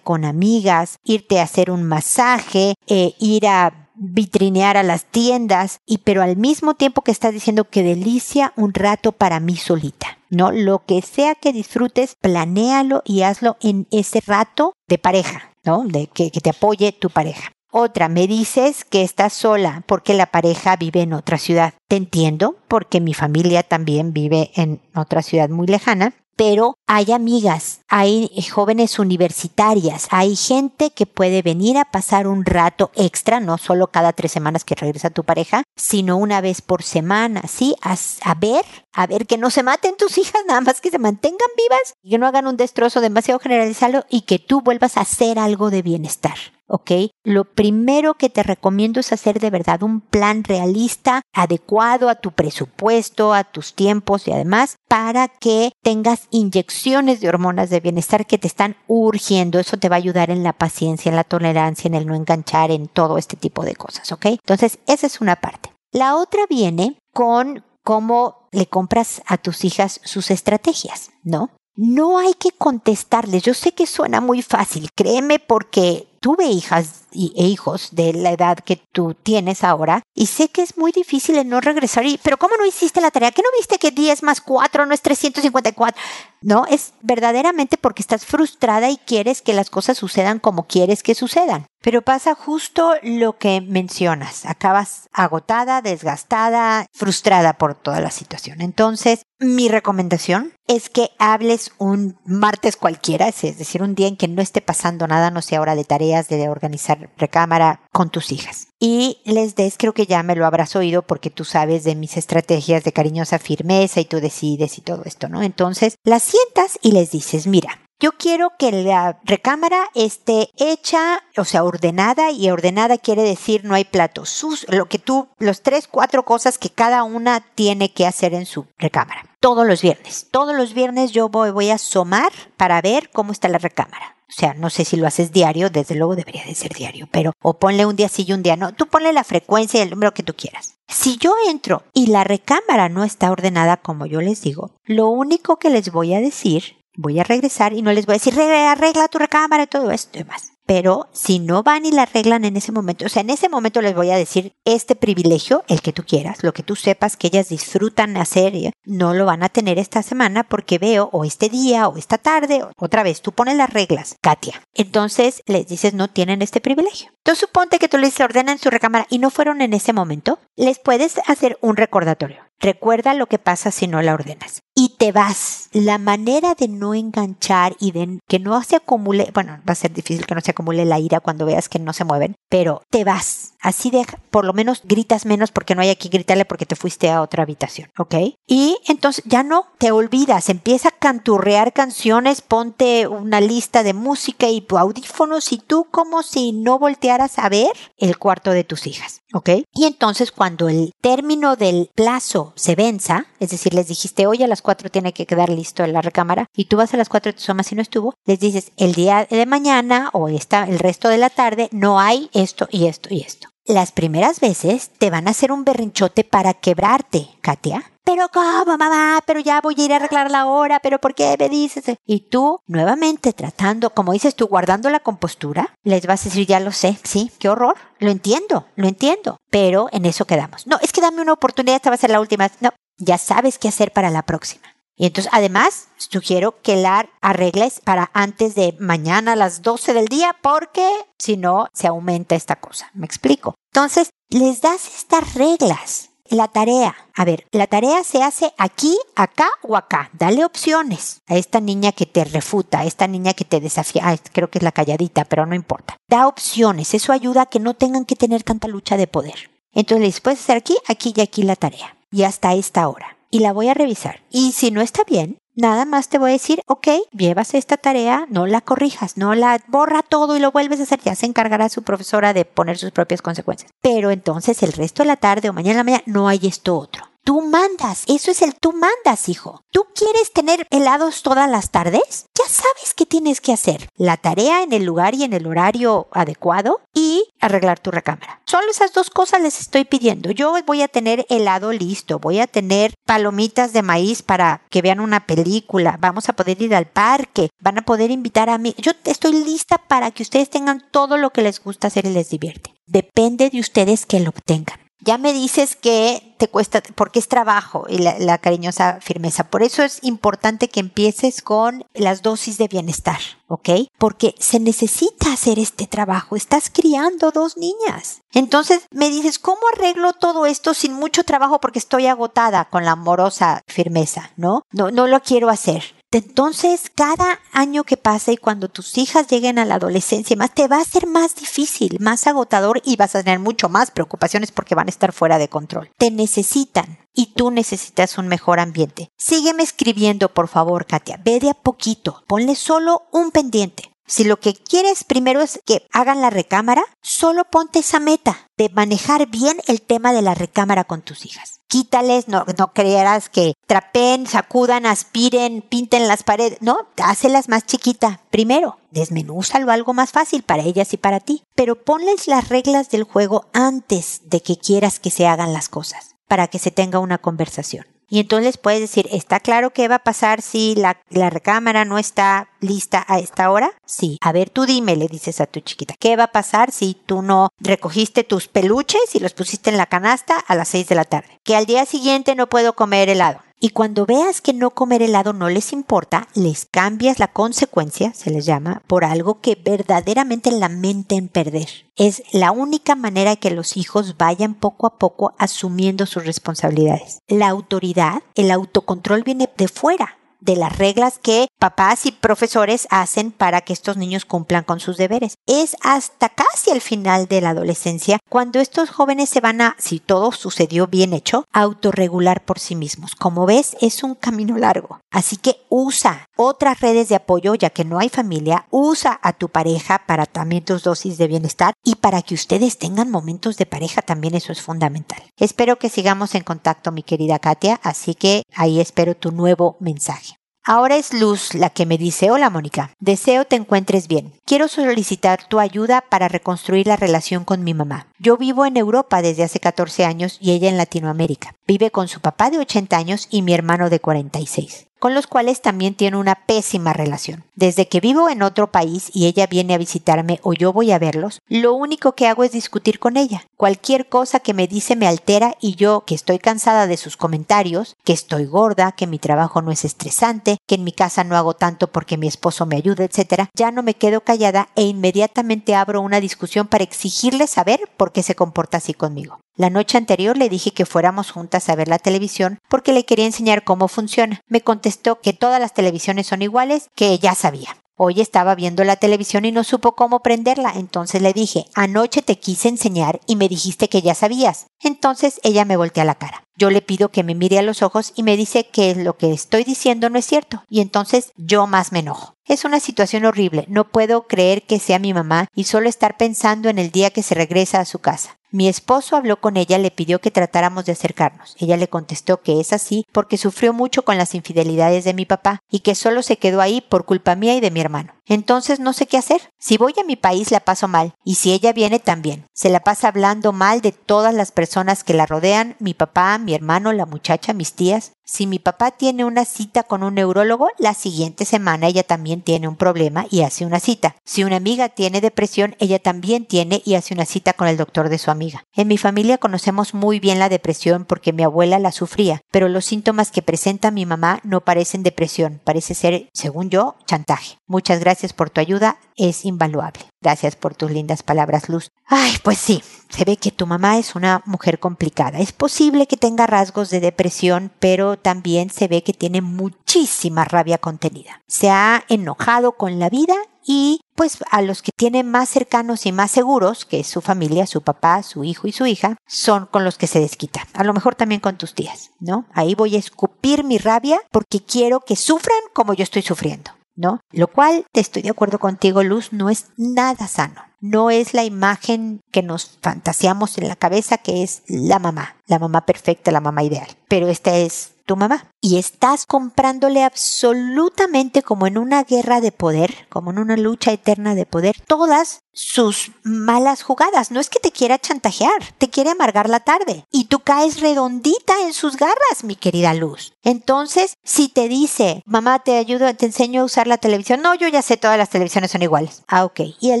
Con 0.02 0.24
amigas, 0.24 0.98
irte 1.04 1.40
a 1.40 1.44
hacer 1.44 1.70
un 1.70 1.82
masaje, 1.82 2.74
eh, 2.86 3.14
ir 3.18 3.46
a 3.46 3.90
vitrinear 3.94 4.76
a 4.76 4.82
las 4.82 5.06
tiendas 5.06 5.80
y 5.86 5.98
pero 5.98 6.22
al 6.22 6.36
mismo 6.36 6.74
tiempo 6.74 7.02
que 7.02 7.10
estás 7.10 7.32
diciendo 7.32 7.64
que 7.64 7.82
delicia 7.82 8.52
un 8.56 8.74
rato 8.74 9.12
para 9.12 9.40
mí 9.40 9.56
solita. 9.56 10.18
No, 10.28 10.52
lo 10.52 10.84
que 10.84 11.02
sea 11.02 11.34
que 11.34 11.52
disfrutes, 11.52 12.14
planéalo 12.20 13.02
y 13.04 13.22
hazlo 13.22 13.56
en 13.60 13.86
ese 13.90 14.20
rato 14.26 14.74
de 14.88 14.98
pareja, 14.98 15.52
¿no? 15.64 15.84
De 15.84 16.08
que 16.08 16.30
te 16.30 16.50
apoye 16.50 16.92
tu 16.92 17.10
pareja. 17.10 17.52
Otra, 17.70 18.08
me 18.08 18.26
dices 18.26 18.84
que 18.84 19.02
estás 19.02 19.32
sola 19.32 19.82
porque 19.86 20.14
la 20.14 20.26
pareja 20.26 20.76
vive 20.76 21.02
en 21.02 21.12
otra 21.12 21.38
ciudad. 21.38 21.74
Te 21.88 21.96
entiendo 21.96 22.56
porque 22.68 23.00
mi 23.00 23.14
familia 23.14 23.62
también 23.62 24.12
vive 24.12 24.50
en 24.54 24.80
otra 24.94 25.22
ciudad 25.22 25.48
muy 25.48 25.66
lejana 25.66 26.14
pero 26.36 26.78
hay 26.86 27.12
amigas, 27.12 27.80
hay 27.88 28.30
jóvenes 28.52 28.98
universitarias, 28.98 30.06
hay 30.10 30.36
gente 30.36 30.90
que 30.90 31.06
puede 31.06 31.42
venir 31.42 31.78
a 31.78 31.86
pasar 31.86 32.26
un 32.26 32.44
rato 32.44 32.90
extra, 32.94 33.40
no 33.40 33.58
solo 33.58 33.88
cada 33.88 34.12
tres 34.12 34.32
semanas 34.32 34.64
que 34.64 34.74
regresa 34.74 35.10
tu 35.10 35.24
pareja, 35.24 35.62
sino 35.76 36.16
una 36.18 36.40
vez 36.40 36.60
por 36.60 36.82
semana, 36.82 37.42
¿sí? 37.48 37.74
A, 37.82 37.96
a, 38.22 38.34
ver, 38.34 38.64
a 38.92 39.06
ver 39.06 39.26
que 39.26 39.38
no 39.38 39.50
se 39.50 39.62
maten 39.62 39.96
tus 39.96 40.18
hijas, 40.18 40.42
nada 40.46 40.60
más 40.60 40.80
que 40.80 40.90
se 40.90 40.98
mantengan 40.98 41.48
vivas 41.56 41.94
que 42.08 42.18
no 42.18 42.26
hagan 42.26 42.46
un 42.46 42.56
destrozo 42.56 43.00
demasiado 43.00 43.40
generalizado 43.40 44.04
y 44.10 44.22
que 44.22 44.38
tú 44.38 44.60
vuelvas 44.60 44.96
a 44.96 45.00
hacer 45.00 45.38
algo 45.38 45.70
de 45.70 45.82
bienestar. 45.82 46.36
¿Ok? 46.68 46.90
Lo 47.24 47.44
primero 47.44 48.14
que 48.14 48.28
te 48.28 48.42
recomiendo 48.42 49.00
es 49.00 49.12
hacer 49.12 49.40
de 49.40 49.50
verdad 49.50 49.82
un 49.82 50.00
plan 50.00 50.44
realista, 50.44 51.22
adecuado 51.32 52.08
a 52.08 52.16
tu 52.16 52.32
presupuesto, 52.32 53.34
a 53.34 53.44
tus 53.44 53.74
tiempos 53.74 54.26
y 54.26 54.32
además 54.32 54.76
para 54.88 55.28
que 55.28 55.72
tengas 55.82 56.28
inyecciones 56.30 57.20
de 57.20 57.28
hormonas 57.28 57.70
de 57.70 57.80
bienestar 57.80 58.26
que 58.26 58.38
te 58.38 58.46
están 58.46 58.76
urgiendo. 58.86 59.58
Eso 59.58 59.76
te 59.76 59.88
va 59.88 59.96
a 59.96 59.98
ayudar 59.98 60.30
en 60.30 60.42
la 60.42 60.52
paciencia, 60.52 61.10
en 61.10 61.16
la 61.16 61.24
tolerancia, 61.24 61.88
en 61.88 61.94
el 61.94 62.06
no 62.06 62.14
enganchar, 62.14 62.70
en 62.70 62.88
todo 62.88 63.18
este 63.18 63.36
tipo 63.36 63.64
de 63.64 63.76
cosas, 63.76 64.10
¿ok? 64.12 64.26
Entonces, 64.26 64.78
esa 64.86 65.06
es 65.06 65.20
una 65.20 65.36
parte. 65.36 65.72
La 65.92 66.16
otra 66.16 66.42
viene 66.48 66.98
con 67.12 67.64
cómo 67.82 68.48
le 68.50 68.66
compras 68.66 69.22
a 69.26 69.38
tus 69.38 69.64
hijas 69.64 70.00
sus 70.04 70.30
estrategias, 70.30 71.10
¿no? 71.22 71.50
No 71.76 72.18
hay 72.18 72.34
que 72.34 72.50
contestarles. 72.52 73.42
Yo 73.42 73.54
sé 73.54 73.72
que 73.72 73.86
suena 73.86 74.20
muy 74.20 74.42
fácil, 74.42 74.88
créeme 74.94 75.38
porque 75.38 76.08
tuve 76.20 76.46
hijas 76.46 77.04
y, 77.12 77.32
e 77.36 77.46
hijos 77.46 77.90
de 77.92 78.12
la 78.12 78.32
edad 78.32 78.58
que 78.58 78.76
tú 78.92 79.14
tienes 79.14 79.64
ahora 79.64 80.02
y 80.14 80.26
sé 80.26 80.48
que 80.48 80.62
es 80.62 80.76
muy 80.76 80.92
difícil 80.92 81.36
el 81.36 81.48
no 81.48 81.60
regresar 81.60 82.04
y, 82.06 82.18
pero 82.22 82.36
¿cómo 82.36 82.56
no 82.56 82.66
hiciste 82.66 83.00
la 83.00 83.10
tarea? 83.10 83.32
¿Qué 83.32 83.42
no 83.42 83.48
viste 83.56 83.78
que 83.78 83.90
10 83.90 84.22
más 84.22 84.40
4 84.40 84.86
no 84.86 84.94
es 84.94 85.02
354? 85.02 86.00
No, 86.42 86.64
es 86.66 86.92
verdaderamente 87.02 87.76
porque 87.76 88.02
estás 88.02 88.24
frustrada 88.24 88.90
y 88.90 88.98
quieres 88.98 89.42
que 89.42 89.54
las 89.54 89.70
cosas 89.70 89.98
sucedan 89.98 90.38
como 90.38 90.66
quieres 90.66 91.02
que 91.02 91.14
sucedan. 91.14 91.66
Pero 91.82 92.02
pasa 92.02 92.34
justo 92.34 92.94
lo 93.02 93.38
que 93.38 93.60
mencionas. 93.60 94.44
Acabas 94.44 95.08
agotada, 95.12 95.82
desgastada, 95.82 96.86
frustrada 96.92 97.54
por 97.54 97.74
toda 97.74 98.00
la 98.00 98.10
situación. 98.10 98.60
Entonces, 98.60 99.22
mi 99.38 99.68
recomendación 99.68 100.52
es 100.66 100.88
que 100.88 101.10
hables 101.18 101.72
un 101.78 102.18
martes 102.24 102.76
cualquiera, 102.76 103.28
es 103.28 103.40
decir, 103.40 103.82
un 103.82 103.94
día 103.94 104.08
en 104.08 104.16
que 104.16 104.28
no 104.28 104.42
esté 104.42 104.60
pasando 104.60 105.06
nada, 105.06 105.30
no 105.30 105.42
sea 105.42 105.60
hora 105.60 105.76
de 105.76 105.84
de 106.06 106.48
organizar 106.48 107.10
recámara 107.16 107.80
con 107.92 108.10
tus 108.10 108.32
hijas. 108.32 108.68
Y 108.78 109.18
les 109.24 109.56
des, 109.56 109.76
creo 109.78 109.94
que 109.94 110.06
ya 110.06 110.22
me 110.22 110.36
lo 110.36 110.46
habrás 110.46 110.76
oído 110.76 111.02
porque 111.02 111.30
tú 111.30 111.44
sabes 111.44 111.84
de 111.84 111.94
mis 111.94 112.16
estrategias 112.16 112.84
de 112.84 112.92
cariñosa 112.92 113.38
firmeza 113.38 114.00
y 114.00 114.04
tú 114.04 114.20
decides 114.20 114.78
y 114.78 114.80
todo 114.82 115.02
esto, 115.04 115.28
¿no? 115.28 115.42
Entonces, 115.42 115.96
las 116.04 116.22
sientas 116.22 116.78
y 116.82 116.92
les 116.92 117.10
dices, 117.10 117.46
mira, 117.46 117.80
yo 117.98 118.12
quiero 118.12 118.52
que 118.58 118.72
la 118.72 119.18
recámara 119.24 119.88
esté 119.94 120.50
hecha, 120.58 121.22
o 121.38 121.46
sea, 121.46 121.64
ordenada, 121.64 122.30
y 122.30 122.50
ordenada 122.50 122.98
quiere 122.98 123.22
decir 123.22 123.64
no 123.64 123.74
hay 123.74 123.86
platos 123.86 124.28
sus, 124.28 124.66
lo 124.68 124.86
que 124.86 124.98
tú, 124.98 125.28
los 125.38 125.62
tres, 125.62 125.88
cuatro 125.88 126.24
cosas 126.24 126.58
que 126.58 126.68
cada 126.68 127.04
una 127.04 127.40
tiene 127.40 127.94
que 127.94 128.06
hacer 128.06 128.34
en 128.34 128.44
su 128.44 128.66
recámara. 128.76 129.24
Todos 129.40 129.66
los 129.66 129.80
viernes. 129.80 130.28
Todos 130.30 130.54
los 130.54 130.74
viernes 130.74 131.12
yo 131.12 131.30
voy, 131.30 131.50
voy 131.50 131.70
a 131.70 131.76
asomar 131.76 132.32
para 132.58 132.82
ver 132.82 133.10
cómo 133.10 133.32
está 133.32 133.48
la 133.48 133.58
recámara. 133.58 134.15
O 134.28 134.32
sea, 134.32 134.54
no 134.54 134.70
sé 134.70 134.84
si 134.84 134.96
lo 134.96 135.06
haces 135.06 135.32
diario, 135.32 135.70
desde 135.70 135.94
luego 135.94 136.16
debería 136.16 136.44
de 136.44 136.54
ser 136.54 136.72
diario, 136.72 137.08
pero 137.12 137.32
o 137.42 137.58
ponle 137.58 137.86
un 137.86 137.96
día 137.96 138.08
sí 138.08 138.24
y 138.26 138.32
un 138.32 138.42
día 138.42 138.56
no. 138.56 138.74
Tú 138.74 138.86
ponle 138.86 139.12
la 139.12 139.24
frecuencia 139.24 139.78
y 139.78 139.82
el 139.84 139.90
número 139.90 140.14
que 140.14 140.24
tú 140.24 140.34
quieras. 140.34 140.74
Si 140.88 141.16
yo 141.16 141.34
entro 141.48 141.84
y 141.92 142.08
la 142.08 142.24
recámara 142.24 142.88
no 142.88 143.04
está 143.04 143.30
ordenada 143.30 143.76
como 143.76 144.06
yo 144.06 144.20
les 144.20 144.42
digo, 144.42 144.72
lo 144.84 145.08
único 145.08 145.58
que 145.58 145.70
les 145.70 145.92
voy 145.92 146.14
a 146.14 146.20
decir 146.20 146.76
voy 146.96 147.20
a 147.20 147.24
regresar 147.24 147.72
y 147.72 147.82
no 147.82 147.92
les 147.92 148.06
voy 148.06 148.14
a 148.14 148.18
decir, 148.18 148.38
arregla 148.40 149.08
tu 149.08 149.18
recámara 149.18 149.64
y 149.64 149.66
todo 149.66 149.90
esto 149.90 150.18
y 150.18 150.22
demás. 150.22 150.52
Pero 150.66 151.08
si 151.12 151.38
no 151.38 151.62
van 151.62 151.86
y 151.86 151.92
la 151.92 152.02
arreglan 152.02 152.44
en 152.44 152.56
ese 152.56 152.72
momento, 152.72 153.06
o 153.06 153.08
sea, 153.08 153.22
en 153.22 153.30
ese 153.30 153.48
momento 153.48 153.80
les 153.80 153.94
voy 153.94 154.10
a 154.10 154.16
decir 154.16 154.52
este 154.64 154.96
privilegio, 154.96 155.64
el 155.68 155.80
que 155.80 155.92
tú 155.92 156.04
quieras, 156.04 156.42
lo 156.42 156.52
que 156.52 156.62
tú 156.62 156.76
sepas 156.76 157.16
que 157.16 157.28
ellas 157.28 157.48
disfrutan 157.48 158.16
hacer, 158.16 158.52
no 158.84 159.14
lo 159.14 159.26
van 159.26 159.42
a 159.42 159.48
tener 159.48 159.78
esta 159.78 160.02
semana 160.02 160.44
porque 160.44 160.78
veo 160.78 161.08
o 161.12 161.24
este 161.24 161.48
día 161.48 161.88
o 161.88 161.96
esta 161.96 162.18
tarde, 162.18 162.64
otra 162.78 163.02
vez, 163.02 163.22
tú 163.22 163.32
pones 163.32 163.56
las 163.56 163.72
reglas, 163.72 164.16
Katia. 164.20 164.62
Entonces 164.74 165.42
les 165.46 165.66
dices, 165.66 165.94
no 165.94 166.08
tienen 166.08 166.42
este 166.42 166.60
privilegio. 166.60 167.10
Entonces 167.18 167.40
suponte 167.40 167.78
que 167.78 167.88
tú 167.88 167.98
les 167.98 168.18
ordenan 168.20 168.58
su 168.58 168.70
recámara 168.70 169.06
y 169.10 169.18
no 169.18 169.30
fueron 169.30 169.60
en 169.60 169.72
ese 169.72 169.92
momento, 169.92 170.38
les 170.56 170.78
puedes 170.78 171.20
hacer 171.26 171.58
un 171.60 171.76
recordatorio. 171.76 172.46
Recuerda 172.58 173.14
lo 173.14 173.26
que 173.26 173.38
pasa 173.38 173.70
si 173.70 173.86
no 173.86 174.00
la 174.00 174.14
ordenas. 174.14 174.60
Y 174.74 174.95
te 174.96 175.12
vas. 175.12 175.68
La 175.72 175.98
manera 175.98 176.54
de 176.54 176.68
no 176.68 176.94
enganchar 176.94 177.76
y 177.78 177.92
de 177.92 178.18
que 178.28 178.38
no 178.38 178.62
se 178.62 178.76
acumule, 178.76 179.30
bueno, 179.34 179.58
va 179.68 179.72
a 179.72 179.76
ser 179.76 179.92
difícil 179.92 180.26
que 180.26 180.34
no 180.34 180.40
se 180.40 180.52
acumule 180.52 180.84
la 180.84 180.98
ira 180.98 181.20
cuando 181.20 181.46
veas 181.46 181.68
que 181.68 181.78
no 181.78 181.92
se 181.92 182.04
mueven, 182.04 182.36
pero 182.48 182.82
te 182.90 183.04
vas. 183.04 183.54
Así 183.60 183.90
de, 183.90 184.06
por 184.30 184.44
lo 184.44 184.52
menos 184.52 184.82
gritas 184.84 185.26
menos 185.26 185.50
porque 185.50 185.74
no 185.74 185.82
hay 185.82 185.90
aquí 185.90 186.08
gritarle 186.08 186.44
porque 186.44 186.66
te 186.66 186.76
fuiste 186.76 187.10
a 187.10 187.20
otra 187.20 187.42
habitación, 187.42 187.90
¿ok? 187.98 188.14
Y 188.46 188.76
entonces 188.86 189.24
ya 189.26 189.42
no 189.42 189.66
te 189.78 189.90
olvidas, 189.90 190.48
empieza 190.48 190.90
a 190.90 190.92
canturrear 190.92 191.72
canciones, 191.72 192.42
ponte 192.42 193.08
una 193.08 193.40
lista 193.40 193.82
de 193.82 193.92
música 193.92 194.48
y 194.48 194.64
audífonos 194.68 195.52
y 195.52 195.58
tú 195.58 195.88
como 195.90 196.22
si 196.22 196.52
no 196.52 196.78
voltearas 196.78 197.38
a 197.38 197.48
ver 197.48 197.70
el 197.96 198.18
cuarto 198.18 198.52
de 198.52 198.64
tus 198.64 198.86
hijas, 198.86 199.22
¿ok? 199.32 199.50
Y 199.72 199.84
entonces 199.84 200.30
cuando 200.30 200.68
el 200.68 200.92
término 201.00 201.56
del 201.56 201.90
plazo 201.94 202.52
se 202.56 202.74
venza, 202.76 203.26
es 203.40 203.50
decir, 203.50 203.74
les 203.74 203.88
dijiste, 203.88 204.26
hoy 204.26 204.42
a 204.42 204.46
las 204.46 204.62
4 204.62 204.85
tiene 204.90 205.12
que 205.12 205.26
quedar 205.26 205.48
listo 205.48 205.84
en 205.84 205.92
la 205.92 206.02
recámara 206.02 206.46
y 206.56 206.66
tú 206.66 206.76
vas 206.76 206.94
a 206.94 206.96
las 206.96 207.08
4 207.08 207.32
de 207.32 207.38
tu 207.38 207.52
amas 207.52 207.72
y 207.72 207.74
no 207.74 207.82
estuvo, 207.82 208.14
les 208.24 208.40
dices, 208.40 208.72
el 208.76 208.94
día 208.94 209.26
de 209.28 209.46
mañana 209.46 210.10
o 210.12 210.28
está 210.28 210.64
el 210.64 210.78
resto 210.78 211.08
de 211.08 211.18
la 211.18 211.30
tarde 211.30 211.68
no 211.72 212.00
hay 212.00 212.30
esto 212.32 212.68
y 212.70 212.86
esto 212.86 213.08
y 213.12 213.22
esto. 213.22 213.48
Las 213.66 213.90
primeras 213.90 214.38
veces 214.38 214.90
te 214.96 215.10
van 215.10 215.26
a 215.26 215.32
hacer 215.32 215.50
un 215.50 215.64
berrinchote 215.64 216.22
para 216.22 216.54
quebrarte, 216.54 217.28
Katia. 217.40 217.82
Pero 218.04 218.28
cómo, 218.32 218.78
mamá, 218.78 219.20
pero 219.26 219.40
ya 219.40 219.60
voy 219.60 219.74
a 219.76 219.84
ir 219.84 219.92
a 219.92 219.96
arreglar 219.96 220.30
la 220.30 220.46
hora, 220.46 220.78
pero 220.78 221.00
¿por 221.00 221.16
qué 221.16 221.34
me 221.36 221.48
dices? 221.48 221.96
Y 222.06 222.28
tú, 222.28 222.60
nuevamente 222.68 223.32
tratando, 223.32 223.90
como 223.90 224.12
dices 224.12 224.36
tú, 224.36 224.46
guardando 224.46 224.88
la 224.90 225.00
compostura, 225.00 225.74
les 225.82 226.06
vas 226.06 226.20
a 226.20 226.28
decir, 226.28 226.46
ya 226.46 226.60
lo 226.60 226.70
sé, 226.70 226.96
sí, 227.02 227.32
qué 227.40 227.48
horror, 227.48 227.74
lo 227.98 228.12
entiendo, 228.12 228.68
lo 228.76 228.86
entiendo, 228.86 229.38
pero 229.50 229.88
en 229.90 230.06
eso 230.06 230.24
quedamos. 230.24 230.68
No, 230.68 230.78
es 230.80 230.92
que 230.92 231.00
dame 231.00 231.20
una 231.20 231.32
oportunidad, 231.32 231.74
esta 231.74 231.90
va 231.90 231.94
a 231.94 231.98
ser 231.98 232.10
la 232.10 232.20
última. 232.20 232.48
No, 232.60 232.70
ya 232.98 233.18
sabes 233.18 233.58
qué 233.58 233.66
hacer 233.66 233.92
para 233.92 234.10
la 234.10 234.22
próxima. 234.22 234.75
Y 234.96 235.04
entonces, 235.04 235.30
además, 235.34 235.88
sugiero 235.98 236.62
que 236.62 236.76
la 236.76 237.08
arregles 237.20 237.80
para 237.80 238.10
antes 238.14 238.54
de 238.54 238.74
mañana 238.80 239.32
a 239.32 239.36
las 239.36 239.60
12 239.60 239.92
del 239.92 240.06
día, 240.06 240.34
porque 240.42 240.88
si 241.18 241.36
no, 241.36 241.68
se 241.74 241.86
aumenta 241.86 242.34
esta 242.34 242.56
cosa. 242.56 242.90
¿Me 242.94 243.04
explico? 243.04 243.54
Entonces, 243.72 244.10
les 244.30 244.62
das 244.62 244.86
estas 244.86 245.34
reglas. 245.34 246.10
La 246.28 246.48
tarea. 246.48 246.96
A 247.14 247.24
ver, 247.24 247.46
la 247.52 247.68
tarea 247.68 248.02
se 248.02 248.22
hace 248.22 248.52
aquí, 248.58 248.98
acá 249.14 249.48
o 249.62 249.76
acá. 249.76 250.10
Dale 250.12 250.44
opciones 250.44 251.20
a 251.28 251.36
esta 251.36 251.60
niña 251.60 251.92
que 251.92 252.06
te 252.06 252.24
refuta, 252.24 252.80
a 252.80 252.84
esta 252.84 253.06
niña 253.06 253.34
que 253.34 253.44
te 253.44 253.60
desafía. 253.60 254.18
creo 254.32 254.50
que 254.50 254.58
es 254.58 254.64
la 254.64 254.72
calladita, 254.72 255.24
pero 255.24 255.46
no 255.46 255.54
importa. 255.54 255.96
Da 256.08 256.26
opciones. 256.26 256.94
Eso 256.94 257.12
ayuda 257.12 257.42
a 257.42 257.46
que 257.46 257.60
no 257.60 257.74
tengan 257.74 258.06
que 258.06 258.16
tener 258.16 258.42
tanta 258.42 258.66
lucha 258.66 258.96
de 258.96 259.06
poder. 259.06 259.50
Entonces, 259.72 260.04
les 260.04 260.20
puedes 260.20 260.40
hacer 260.40 260.56
aquí, 260.56 260.76
aquí 260.88 261.12
y 261.14 261.20
aquí 261.20 261.42
la 261.42 261.54
tarea. 261.54 261.96
Y 262.10 262.24
hasta 262.24 262.54
esta 262.54 262.88
hora 262.88 263.15
y 263.30 263.40
la 263.40 263.52
voy 263.52 263.68
a 263.68 263.74
revisar. 263.74 264.20
Y 264.30 264.52
si 264.52 264.70
no 264.70 264.80
está 264.80 265.04
bien, 265.04 265.38
nada 265.54 265.84
más 265.84 266.08
te 266.08 266.18
voy 266.18 266.30
a 266.30 266.32
decir, 266.34 266.60
ok, 266.66 266.88
llevas 267.12 267.54
esta 267.54 267.76
tarea, 267.76 268.26
no 268.30 268.46
la 268.46 268.60
corrijas, 268.60 269.16
no 269.16 269.34
la 269.34 269.60
borra 269.68 270.02
todo 270.02 270.36
y 270.36 270.40
lo 270.40 270.52
vuelves 270.52 270.80
a 270.80 270.84
hacer, 270.84 271.00
ya 271.00 271.14
se 271.14 271.26
encargará 271.26 271.68
su 271.68 271.82
profesora 271.82 272.32
de 272.32 272.44
poner 272.44 272.78
sus 272.78 272.92
propias 272.92 273.22
consecuencias. 273.22 273.70
Pero 273.82 274.10
entonces 274.10 274.62
el 274.62 274.72
resto 274.72 275.02
de 275.02 275.08
la 275.08 275.16
tarde 275.16 275.48
o 275.48 275.52
mañana 275.52 275.72
en 275.72 275.76
la 275.78 275.84
mañana 275.84 276.02
no 276.06 276.28
hay 276.28 276.40
esto 276.42 276.78
otro. 276.78 277.04
Tú 277.26 277.42
mandas, 277.42 278.04
eso 278.06 278.30
es 278.30 278.40
el 278.40 278.54
tú 278.54 278.72
mandas, 278.72 279.28
hijo. 279.28 279.64
¿Tú 279.72 279.84
quieres 279.96 280.32
tener 280.32 280.64
helados 280.70 281.24
todas 281.24 281.50
las 281.50 281.72
tardes? 281.72 282.26
Ya 282.38 282.44
sabes 282.44 282.94
qué 282.94 283.04
tienes 283.04 283.40
que 283.40 283.52
hacer. 283.52 283.88
La 283.96 284.16
tarea 284.16 284.62
en 284.62 284.72
el 284.72 284.84
lugar 284.84 285.16
y 285.16 285.24
en 285.24 285.32
el 285.32 285.48
horario 285.48 286.06
adecuado 286.12 286.82
y 286.94 287.24
arreglar 287.40 287.80
tu 287.80 287.90
recámara. 287.90 288.42
Solo 288.46 288.70
esas 288.70 288.92
dos 288.92 289.10
cosas 289.10 289.42
les 289.42 289.58
estoy 289.58 289.84
pidiendo. 289.84 290.30
Yo 290.30 290.54
voy 290.64 290.82
a 290.82 290.86
tener 290.86 291.26
helado 291.28 291.72
listo, 291.72 292.20
voy 292.20 292.38
a 292.38 292.46
tener 292.46 292.94
palomitas 293.04 293.72
de 293.72 293.82
maíz 293.82 294.22
para 294.22 294.62
que 294.70 294.80
vean 294.80 295.00
una 295.00 295.26
película, 295.26 295.98
vamos 296.00 296.28
a 296.28 296.32
poder 296.34 296.62
ir 296.62 296.76
al 296.76 296.86
parque, 296.86 297.50
van 297.58 297.78
a 297.78 297.84
poder 297.84 298.12
invitar 298.12 298.50
a 298.50 298.58
mí. 298.58 298.72
Yo 298.78 298.92
estoy 299.02 299.32
lista 299.32 299.78
para 299.78 300.12
que 300.12 300.22
ustedes 300.22 300.48
tengan 300.48 300.80
todo 300.92 301.16
lo 301.16 301.30
que 301.30 301.42
les 301.42 301.60
gusta 301.60 301.88
hacer 301.88 302.06
y 302.06 302.10
les 302.10 302.30
divierte. 302.30 302.72
Depende 302.86 303.50
de 303.50 303.58
ustedes 303.58 304.06
que 304.06 304.20
lo 304.20 304.30
obtengan. 304.30 304.85
Ya 305.06 305.18
me 305.18 305.32
dices 305.32 305.76
que 305.76 306.34
te 306.36 306.48
cuesta, 306.48 306.82
porque 306.96 307.20
es 307.20 307.28
trabajo 307.28 307.86
y 307.88 307.98
la, 307.98 308.38
cariñosa 308.38 308.98
firmeza. 309.00 309.44
Por 309.44 309.62
eso 309.62 309.84
es 309.84 310.00
importante 310.02 310.68
que 310.68 310.80
empieces 310.80 311.42
con 311.42 311.84
las 311.94 312.22
dosis 312.22 312.58
de 312.58 312.66
bienestar, 312.66 313.20
¿ok? 313.46 313.70
Porque 313.98 314.34
se 314.40 314.58
necesita 314.58 315.32
hacer 315.32 315.60
este 315.60 315.86
trabajo. 315.86 316.34
Estás 316.34 316.70
criando 316.70 317.30
dos 317.30 317.56
niñas. 317.56 318.22
Entonces 318.32 318.86
me 318.90 319.08
dices, 319.08 319.38
¿cómo 319.38 319.60
arreglo 319.72 320.12
todo 320.12 320.44
esto 320.44 320.74
sin 320.74 320.92
mucho 320.92 321.22
trabajo 321.22 321.60
porque 321.60 321.78
estoy 321.78 322.08
agotada 322.08 322.66
con 322.66 322.84
la 322.84 322.92
amorosa 322.92 323.62
firmeza, 323.68 324.32
¿no? 324.36 324.62
No, 324.72 324.90
no 324.90 325.06
lo 325.06 325.20
quiero 325.20 325.50
hacer. 325.50 325.95
Entonces, 326.12 326.90
cada 326.94 327.40
año 327.52 327.84
que 327.84 327.96
pasa 327.96 328.32
y 328.32 328.36
cuando 328.36 328.68
tus 328.68 328.96
hijas 328.96 329.26
lleguen 329.28 329.58
a 329.58 329.64
la 329.64 329.74
adolescencia, 329.74 330.36
más 330.36 330.54
te 330.54 330.68
va 330.68 330.78
a 330.78 330.84
ser 330.84 331.06
más 331.06 331.34
difícil, 331.34 331.98
más 332.00 332.26
agotador 332.26 332.80
y 332.84 332.96
vas 332.96 333.14
a 333.14 333.22
tener 333.22 333.38
mucho 333.38 333.68
más 333.68 333.90
preocupaciones 333.90 334.52
porque 334.52 334.74
van 334.74 334.86
a 334.86 334.90
estar 334.90 335.12
fuera 335.12 335.38
de 335.38 335.48
control. 335.48 335.90
Te 335.98 336.10
necesitan 336.10 336.98
y 337.12 337.32
tú 337.34 337.50
necesitas 337.50 338.18
un 338.18 338.28
mejor 338.28 338.60
ambiente. 338.60 339.10
Sígueme 339.16 339.62
escribiendo, 339.62 340.32
por 340.32 340.48
favor, 340.48 340.86
Katia. 340.86 341.20
Ve 341.24 341.40
de 341.40 341.50
a 341.50 341.54
poquito. 341.54 342.22
Ponle 342.28 342.54
solo 342.54 343.08
un 343.10 343.30
pendiente. 343.30 343.95
Si 344.06 344.24
lo 344.24 344.38
que 344.38 344.54
quieres 344.54 345.02
primero 345.02 345.40
es 345.40 345.60
que 345.64 345.86
hagan 345.92 346.20
la 346.20 346.30
recámara, 346.30 346.84
solo 347.02 347.44
ponte 347.44 347.80
esa 347.80 347.98
meta 347.98 348.48
de 348.56 348.68
manejar 348.68 349.26
bien 349.26 349.58
el 349.66 349.82
tema 349.82 350.12
de 350.12 350.22
la 350.22 350.34
recámara 350.34 350.84
con 350.84 351.02
tus 351.02 351.26
hijas. 351.26 351.60
Quítales, 351.68 352.28
no, 352.28 352.44
no 352.56 352.72
creerás 352.72 353.28
que 353.28 353.54
trapen, 353.66 354.26
sacudan, 354.26 354.86
aspiren, 354.86 355.62
pinten 355.62 356.06
las 356.06 356.22
paredes. 356.22 356.58
No, 356.60 356.86
hácelas 357.02 357.48
más 357.48 357.66
chiquita 357.66 358.22
primero. 358.30 358.78
Desmenúzalo 358.92 359.72
algo 359.72 359.92
más 359.92 360.12
fácil 360.12 360.44
para 360.44 360.62
ellas 360.62 360.92
y 360.92 360.96
para 360.96 361.18
ti. 361.18 361.42
Pero 361.56 361.82
ponles 361.84 362.28
las 362.28 362.48
reglas 362.48 362.90
del 362.90 363.02
juego 363.02 363.46
antes 363.52 364.20
de 364.24 364.40
que 364.40 364.56
quieras 364.56 365.00
que 365.00 365.10
se 365.10 365.26
hagan 365.26 365.52
las 365.52 365.68
cosas, 365.68 366.14
para 366.28 366.46
que 366.46 366.60
se 366.60 366.70
tenga 366.70 367.00
una 367.00 367.18
conversación. 367.18 367.86
Y 368.08 368.20
entonces 368.20 368.56
puedes 368.56 368.80
decir, 368.80 369.08
¿está 369.10 369.40
claro 369.40 369.70
qué 369.70 369.88
va 369.88 369.96
a 369.96 370.04
pasar 370.04 370.40
si 370.40 370.74
la, 370.76 371.00
la, 371.10 371.28
recámara 371.28 371.84
no 371.84 371.98
está 371.98 372.48
lista 372.60 373.04
a 373.08 373.18
esta 373.18 373.50
hora? 373.50 373.72
Sí. 373.84 374.18
A 374.20 374.32
ver, 374.32 374.50
tú 374.50 374.64
dime, 374.64 374.96
le 374.96 375.08
dices 375.08 375.40
a 375.40 375.46
tu 375.46 375.60
chiquita, 375.60 375.94
¿qué 375.98 376.16
va 376.16 376.24
a 376.24 376.32
pasar 376.32 376.70
si 376.70 376.94
tú 376.94 377.22
no 377.22 377.48
recogiste 377.58 378.22
tus 378.22 378.46
peluches 378.46 379.14
y 379.14 379.20
los 379.20 379.34
pusiste 379.34 379.70
en 379.70 379.76
la 379.76 379.86
canasta 379.86 380.38
a 380.38 380.54
las 380.54 380.68
seis 380.68 380.88
de 380.88 380.94
la 380.94 381.04
tarde? 381.04 381.40
Que 381.42 381.56
al 381.56 381.66
día 381.66 381.84
siguiente 381.84 382.36
no 382.36 382.48
puedo 382.48 382.74
comer 382.74 383.08
helado. 383.08 383.40
Y 383.58 383.70
cuando 383.70 384.04
veas 384.04 384.40
que 384.40 384.52
no 384.52 384.70
comer 384.70 385.02
helado 385.02 385.32
no 385.32 385.48
les 385.48 385.72
importa, 385.72 386.28
les 386.34 386.66
cambias 386.66 387.18
la 387.18 387.32
consecuencia, 387.32 388.12
se 388.12 388.30
les 388.30 388.44
llama, 388.44 388.82
por 388.86 389.04
algo 389.04 389.40
que 389.40 389.54
verdaderamente 389.54 390.50
lamenten 390.50 391.28
perder. 391.28 391.68
Es 391.96 392.22
la 392.32 392.52
única 392.52 392.94
manera 392.94 393.36
que 393.36 393.50
los 393.50 393.78
hijos 393.78 394.18
vayan 394.18 394.54
poco 394.54 394.86
a 394.86 394.98
poco 394.98 395.34
asumiendo 395.38 396.04
sus 396.04 396.26
responsabilidades. 396.26 397.20
La 397.28 397.48
autoridad, 397.48 398.22
el 398.34 398.50
autocontrol 398.50 399.22
viene 399.22 399.48
de 399.56 399.68
fuera 399.68 400.18
de 400.40 400.56
las 400.56 400.76
reglas 400.78 401.18
que 401.18 401.48
papás 401.66 402.06
y 402.06 402.12
profesores 402.12 402.86
hacen 402.90 403.32
para 403.32 403.60
que 403.60 403.72
estos 403.72 403.96
niños 403.96 404.24
cumplan 404.24 404.62
con 404.62 404.78
sus 404.78 404.96
deberes. 404.96 405.34
Es 405.46 405.76
hasta 405.82 406.28
casi 406.28 406.70
el 406.70 406.80
final 406.80 407.26
de 407.26 407.40
la 407.40 407.50
adolescencia 407.50 408.20
cuando 408.28 408.60
estos 408.60 408.90
jóvenes 408.90 409.30
se 409.30 409.40
van 409.40 409.60
a, 409.60 409.74
si 409.76 409.98
todo 409.98 410.30
sucedió 410.30 410.86
bien 410.86 411.12
hecho, 411.12 411.44
autorregular 411.52 412.44
por 412.44 412.60
sí 412.60 412.76
mismos. 412.76 413.16
Como 413.16 413.46
ves, 413.46 413.76
es 413.80 414.04
un 414.04 414.14
camino 414.14 414.56
largo. 414.56 415.00
Así 415.10 415.38
que 415.38 415.56
usa 415.68 416.28
otras 416.36 416.78
redes 416.78 417.08
de 417.08 417.16
apoyo, 417.16 417.56
ya 417.56 417.70
que 417.70 417.84
no 417.84 417.98
hay 417.98 418.10
familia, 418.10 418.68
usa 418.70 419.18
a 419.20 419.32
tu 419.32 419.48
pareja 419.48 420.04
para 420.06 420.26
también 420.26 420.64
tus 420.64 420.84
dosis 420.84 421.18
de 421.18 421.26
bienestar 421.26 421.74
y 421.82 421.96
para 421.96 422.22
que 422.22 422.34
ustedes 422.34 422.78
tengan 422.78 423.10
momentos 423.10 423.56
de 423.56 423.66
pareja 423.66 424.02
también 424.02 424.36
eso 424.36 424.52
es 424.52 424.62
fundamental. 424.62 425.20
Espero 425.36 425.80
que 425.80 425.88
sigamos 425.88 426.36
en 426.36 426.44
contacto, 426.44 426.92
mi 426.92 427.02
querida 427.02 427.40
Katia, 427.40 427.80
así 427.82 428.14
que 428.14 428.44
ahí 428.54 428.78
espero 428.78 429.16
tu 429.16 429.32
nuevo 429.32 429.76
mensaje. 429.80 430.36
Ahora 430.68 430.96
es 430.96 431.14
Luz 431.14 431.54
la 431.54 431.70
que 431.70 431.86
me 431.86 431.96
dice, 431.96 432.32
hola 432.32 432.50
Mónica, 432.50 432.90
deseo 432.98 433.44
te 433.44 433.54
encuentres 433.54 434.08
bien. 434.08 434.32
Quiero 434.44 434.66
solicitar 434.66 435.46
tu 435.46 435.60
ayuda 435.60 436.00
para 436.00 436.26
reconstruir 436.26 436.88
la 436.88 436.96
relación 436.96 437.44
con 437.44 437.62
mi 437.62 437.72
mamá. 437.72 438.08
Yo 438.18 438.36
vivo 438.36 438.66
en 438.66 438.76
Europa 438.76 439.22
desde 439.22 439.44
hace 439.44 439.60
14 439.60 440.04
años 440.04 440.38
y 440.40 440.50
ella 440.50 440.68
en 440.68 440.76
Latinoamérica. 440.76 441.54
Vive 441.68 441.92
con 441.92 442.08
su 442.08 442.20
papá 442.20 442.50
de 442.50 442.58
80 442.58 442.96
años 442.96 443.28
y 443.30 443.42
mi 443.42 443.54
hermano 443.54 443.90
de 443.90 444.00
46 444.00 444.85
con 444.98 445.14
los 445.14 445.26
cuales 445.26 445.62
también 445.62 445.94
tiene 445.94 446.16
una 446.16 446.34
pésima 446.46 446.92
relación. 446.92 447.44
Desde 447.54 447.88
que 447.88 448.00
vivo 448.00 448.28
en 448.28 448.42
otro 448.42 448.70
país 448.70 449.10
y 449.14 449.26
ella 449.26 449.46
viene 449.46 449.74
a 449.74 449.78
visitarme 449.78 450.40
o 450.42 450.52
yo 450.52 450.72
voy 450.72 450.92
a 450.92 450.98
verlos, 450.98 451.40
lo 451.48 451.74
único 451.74 452.12
que 452.12 452.26
hago 452.26 452.44
es 452.44 452.52
discutir 452.52 452.98
con 452.98 453.16
ella. 453.16 453.46
Cualquier 453.56 454.08
cosa 454.08 454.40
que 454.40 454.54
me 454.54 454.66
dice 454.66 454.96
me 454.96 455.06
altera 455.06 455.54
y 455.60 455.74
yo, 455.74 456.04
que 456.06 456.14
estoy 456.14 456.38
cansada 456.38 456.86
de 456.86 456.96
sus 456.96 457.16
comentarios, 457.16 457.96
que 458.04 458.12
estoy 458.12 458.46
gorda, 458.46 458.92
que 458.92 459.06
mi 459.06 459.18
trabajo 459.18 459.62
no 459.62 459.70
es 459.70 459.84
estresante, 459.84 460.58
que 460.66 460.74
en 460.76 460.84
mi 460.84 460.92
casa 460.92 461.24
no 461.24 461.36
hago 461.36 461.54
tanto 461.54 461.86
porque 461.86 462.16
mi 462.16 462.26
esposo 462.26 462.66
me 462.66 462.76
ayuda, 462.76 463.04
etc., 463.04 463.48
ya 463.54 463.70
no 463.70 463.82
me 463.82 463.94
quedo 463.94 464.22
callada 464.22 464.68
e 464.76 464.82
inmediatamente 464.82 465.74
abro 465.74 466.00
una 466.00 466.20
discusión 466.20 466.66
para 466.66 466.84
exigirle 466.84 467.46
saber 467.46 467.80
por 467.96 468.12
qué 468.12 468.22
se 468.22 468.34
comporta 468.34 468.78
así 468.78 468.94
conmigo. 468.94 469.38
La 469.56 469.70
noche 469.70 469.96
anterior 469.96 470.36
le 470.36 470.50
dije 470.50 470.72
que 470.72 470.84
fuéramos 470.84 471.30
juntas 471.30 471.70
a 471.70 471.74
ver 471.74 471.88
la 471.88 471.98
televisión 471.98 472.58
porque 472.68 472.92
le 472.92 473.06
quería 473.06 473.24
enseñar 473.24 473.64
cómo 473.64 473.88
funciona. 473.88 474.42
Me 474.48 474.60
contestó 474.60 475.22
que 475.22 475.32
todas 475.32 475.58
las 475.58 475.72
televisiones 475.72 476.26
son 476.26 476.42
iguales, 476.42 476.90
que 476.94 477.18
ya 477.18 477.34
sabía. 477.34 477.74
Hoy 477.96 478.20
estaba 478.20 478.54
viendo 478.54 478.84
la 478.84 478.96
televisión 478.96 479.46
y 479.46 479.52
no 479.52 479.64
supo 479.64 479.92
cómo 479.92 480.20
prenderla, 480.20 480.74
entonces 480.76 481.22
le 481.22 481.32
dije, 481.32 481.64
anoche 481.74 482.20
te 482.20 482.38
quise 482.38 482.68
enseñar 482.68 483.20
y 483.26 483.36
me 483.36 483.48
dijiste 483.48 483.88
que 483.88 484.02
ya 484.02 484.14
sabías. 484.14 484.66
Entonces 484.82 485.40
ella 485.42 485.64
me 485.64 485.78
voltea 485.78 486.04
la 486.04 486.16
cara. 486.16 486.44
Yo 486.58 486.68
le 486.68 486.82
pido 486.82 487.08
que 487.08 487.24
me 487.24 487.34
mire 487.34 487.58
a 487.58 487.62
los 487.62 487.82
ojos 487.82 488.12
y 488.14 488.22
me 488.22 488.36
dice 488.36 488.68
que 488.68 488.94
lo 488.94 489.16
que 489.16 489.32
estoy 489.32 489.64
diciendo 489.64 490.10
no 490.10 490.18
es 490.18 490.26
cierto, 490.26 490.62
y 490.68 490.82
entonces 490.82 491.32
yo 491.36 491.66
más 491.66 491.92
me 491.92 492.00
enojo. 492.00 492.34
Es 492.44 492.66
una 492.66 492.80
situación 492.80 493.24
horrible, 493.24 493.64
no 493.68 493.88
puedo 493.88 494.26
creer 494.26 494.64
que 494.64 494.78
sea 494.78 494.98
mi 494.98 495.14
mamá 495.14 495.48
y 495.54 495.64
solo 495.64 495.88
estar 495.88 496.18
pensando 496.18 496.68
en 496.68 496.78
el 496.78 496.90
día 496.90 497.08
que 497.08 497.22
se 497.22 497.34
regresa 497.34 497.80
a 497.80 497.86
su 497.86 498.00
casa. 498.00 498.36
Mi 498.52 498.68
esposo 498.68 499.16
habló 499.16 499.40
con 499.40 499.56
ella, 499.56 499.76
le 499.78 499.90
pidió 499.90 500.20
que 500.20 500.30
tratáramos 500.30 500.84
de 500.86 500.92
acercarnos. 500.92 501.56
Ella 501.58 501.76
le 501.76 501.88
contestó 501.88 502.42
que 502.42 502.60
es 502.60 502.72
así 502.72 503.04
porque 503.12 503.38
sufrió 503.38 503.72
mucho 503.72 504.04
con 504.04 504.18
las 504.18 504.34
infidelidades 504.34 505.04
de 505.04 505.14
mi 505.14 505.26
papá 505.26 505.60
y 505.70 505.80
que 505.80 505.94
solo 505.94 506.22
se 506.22 506.38
quedó 506.38 506.60
ahí 506.60 506.80
por 506.80 507.04
culpa 507.04 507.34
mía 507.34 507.56
y 507.56 507.60
de 507.60 507.70
mi 507.70 507.80
hermano. 507.80 508.15
Entonces 508.26 508.80
no 508.80 508.92
sé 508.92 509.06
qué 509.06 509.16
hacer. 509.16 509.40
Si 509.58 509.78
voy 509.78 509.94
a 510.00 510.04
mi 510.04 510.16
país 510.16 510.50
la 510.50 510.60
paso 510.60 510.88
mal 510.88 511.14
y 511.24 511.36
si 511.36 511.52
ella 511.52 511.72
viene 511.72 512.00
también. 512.00 512.46
Se 512.52 512.68
la 512.68 512.80
pasa 512.80 513.08
hablando 513.08 513.52
mal 513.52 513.80
de 513.80 513.92
todas 513.92 514.34
las 514.34 514.50
personas 514.50 515.04
que 515.04 515.14
la 515.14 515.26
rodean, 515.26 515.76
mi 515.78 515.94
papá, 515.94 516.36
mi 516.38 516.54
hermano, 516.54 516.92
la 516.92 517.06
muchacha, 517.06 517.52
mis 517.52 517.74
tías. 517.74 518.12
Si 518.28 518.48
mi 518.48 518.58
papá 518.58 518.90
tiene 518.90 519.24
una 519.24 519.44
cita 519.44 519.84
con 519.84 520.02
un 520.02 520.16
neurólogo, 520.16 520.68
la 520.78 520.94
siguiente 520.94 521.44
semana 521.44 521.86
ella 521.86 522.02
también 522.02 522.42
tiene 522.42 522.66
un 522.66 522.74
problema 522.74 523.24
y 523.30 523.42
hace 523.42 523.64
una 523.64 523.78
cita. 523.78 524.16
Si 524.24 524.42
una 524.42 524.56
amiga 524.56 524.88
tiene 524.88 525.20
depresión, 525.20 525.76
ella 525.78 526.00
también 526.00 526.44
tiene 526.44 526.82
y 526.84 526.94
hace 526.96 527.14
una 527.14 527.24
cita 527.24 527.52
con 527.52 527.68
el 527.68 527.76
doctor 527.76 528.08
de 528.08 528.18
su 528.18 528.32
amiga. 528.32 528.64
En 528.74 528.88
mi 528.88 528.98
familia 528.98 529.38
conocemos 529.38 529.94
muy 529.94 530.18
bien 530.18 530.40
la 530.40 530.48
depresión 530.48 531.04
porque 531.04 531.32
mi 531.32 531.44
abuela 531.44 531.78
la 531.78 531.92
sufría, 531.92 532.40
pero 532.50 532.68
los 532.68 532.84
síntomas 532.84 533.30
que 533.30 533.42
presenta 533.42 533.92
mi 533.92 534.06
mamá 534.06 534.40
no 534.42 534.60
parecen 534.62 535.04
depresión, 535.04 535.60
parece 535.62 535.94
ser, 535.94 536.28
según 536.32 536.68
yo, 536.68 536.96
chantaje. 537.06 537.58
Muchas 537.68 538.00
gracias 538.00 538.15
por 538.32 538.50
tu 538.50 538.60
ayuda, 538.60 538.98
es 539.16 539.44
invaluable. 539.44 540.00
Gracias 540.20 540.56
por 540.56 540.74
tus 540.74 540.90
lindas 540.90 541.22
palabras, 541.22 541.68
Luz. 541.68 541.90
Ay, 542.06 542.36
pues 542.42 542.58
sí, 542.58 542.82
se 543.08 543.24
ve 543.24 543.36
que 543.36 543.50
tu 543.50 543.66
mamá 543.66 543.98
es 543.98 544.14
una 544.14 544.42
mujer 544.44 544.78
complicada. 544.78 545.38
Es 545.38 545.52
posible 545.52 546.06
que 546.06 546.16
tenga 546.16 546.46
rasgos 546.46 546.90
de 546.90 547.00
depresión, 547.00 547.70
pero 547.78 548.16
también 548.18 548.70
se 548.70 548.88
ve 548.88 549.02
que 549.02 549.12
tiene 549.12 549.40
muchísima 549.40 550.44
rabia 550.44 550.78
contenida. 550.78 551.42
Se 551.46 551.70
ha 551.70 552.04
enojado 552.08 552.72
con 552.72 552.98
la 552.98 553.08
vida 553.08 553.34
y 553.66 554.00
pues 554.14 554.38
a 554.50 554.62
los 554.62 554.80
que 554.80 554.92
tiene 554.96 555.24
más 555.24 555.48
cercanos 555.48 556.06
y 556.06 556.12
más 556.12 556.30
seguros, 556.30 556.86
que 556.86 557.00
es 557.00 557.06
su 557.06 557.20
familia, 557.20 557.66
su 557.66 557.82
papá, 557.82 558.22
su 558.22 558.44
hijo 558.44 558.68
y 558.68 558.72
su 558.72 558.86
hija, 558.86 559.16
son 559.26 559.66
con 559.66 559.84
los 559.84 559.98
que 559.98 560.06
se 560.06 560.20
desquita. 560.20 560.66
A 560.72 560.84
lo 560.84 560.94
mejor 560.94 561.16
también 561.16 561.40
con 561.40 561.58
tus 561.58 561.74
tías, 561.74 562.10
¿no? 562.20 562.46
Ahí 562.54 562.74
voy 562.74 562.96
a 562.96 563.00
escupir 563.00 563.64
mi 563.64 563.78
rabia 563.78 564.20
porque 564.30 564.60
quiero 564.60 565.00
que 565.00 565.16
sufran 565.16 565.58
como 565.74 565.94
yo 565.94 566.04
estoy 566.04 566.22
sufriendo. 566.22 566.70
¿No? 566.96 567.20
Lo 567.30 567.48
cual, 567.48 567.86
estoy 567.92 568.22
de 568.22 568.30
acuerdo 568.30 568.58
contigo, 568.58 569.02
Luz, 569.02 569.32
no 569.32 569.50
es 569.50 569.66
nada 569.76 570.26
sano. 570.26 570.62
No 570.80 571.10
es 571.10 571.34
la 571.34 571.44
imagen 571.44 572.20
que 572.30 572.42
nos 572.42 572.78
fantaseamos 572.82 573.56
en 573.58 573.68
la 573.68 573.76
cabeza 573.76 574.18
que 574.18 574.42
es 574.42 574.62
la 574.66 574.98
mamá, 574.98 575.36
la 575.46 575.58
mamá 575.58 575.86
perfecta, 575.86 576.30
la 576.30 576.40
mamá 576.40 576.62
ideal. 576.62 576.88
Pero 577.08 577.28
esta 577.28 577.56
es 577.56 577.95
tu 578.06 578.16
mamá. 578.16 578.50
Y 578.60 578.78
estás 578.78 579.26
comprándole 579.26 580.02
absolutamente 580.02 581.42
como 581.42 581.66
en 581.66 581.76
una 581.76 582.04
guerra 582.04 582.40
de 582.40 582.52
poder, 582.52 583.06
como 583.10 583.30
en 583.30 583.38
una 583.38 583.56
lucha 583.56 583.92
eterna 583.92 584.34
de 584.34 584.46
poder, 584.46 584.76
todas 584.86 585.40
sus 585.52 586.12
malas 586.22 586.82
jugadas. 586.82 587.30
No 587.30 587.40
es 587.40 587.50
que 587.50 587.60
te 587.60 587.72
quiera 587.72 587.98
chantajear, 587.98 588.74
te 588.78 588.88
quiere 588.88 589.10
amargar 589.10 589.48
la 589.48 589.60
tarde. 589.60 590.04
Y 590.10 590.24
tú 590.24 590.40
caes 590.40 590.80
redondita 590.80 591.60
en 591.62 591.72
sus 591.72 591.96
garras, 591.96 592.44
mi 592.44 592.56
querida 592.56 592.94
Luz. 592.94 593.32
Entonces, 593.42 594.14
si 594.24 594.48
te 594.48 594.68
dice, 594.68 595.22
mamá, 595.26 595.58
te 595.60 595.76
ayudo, 595.76 596.14
te 596.14 596.26
enseño 596.26 596.62
a 596.62 596.64
usar 596.64 596.86
la 596.86 596.98
televisión. 596.98 597.42
No, 597.42 597.54
yo 597.54 597.68
ya 597.68 597.82
sé, 597.82 597.96
todas 597.96 598.18
las 598.18 598.30
televisiones 598.30 598.70
son 598.70 598.82
iguales. 598.82 599.22
Ah, 599.26 599.44
ok. 599.44 599.60
Y 599.80 599.92
al 599.92 600.00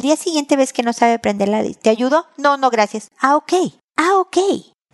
día 0.00 0.16
siguiente 0.16 0.56
ves 0.56 0.72
que 0.72 0.82
no 0.82 0.92
sabe 0.92 1.18
prenderla, 1.18 1.62
¿te 1.80 1.90
ayudo? 1.90 2.26
No, 2.36 2.56
no, 2.56 2.70
gracias. 2.70 3.10
Ah, 3.18 3.36
ok. 3.36 3.52
Ah, 3.96 4.18
ok. 4.18 4.36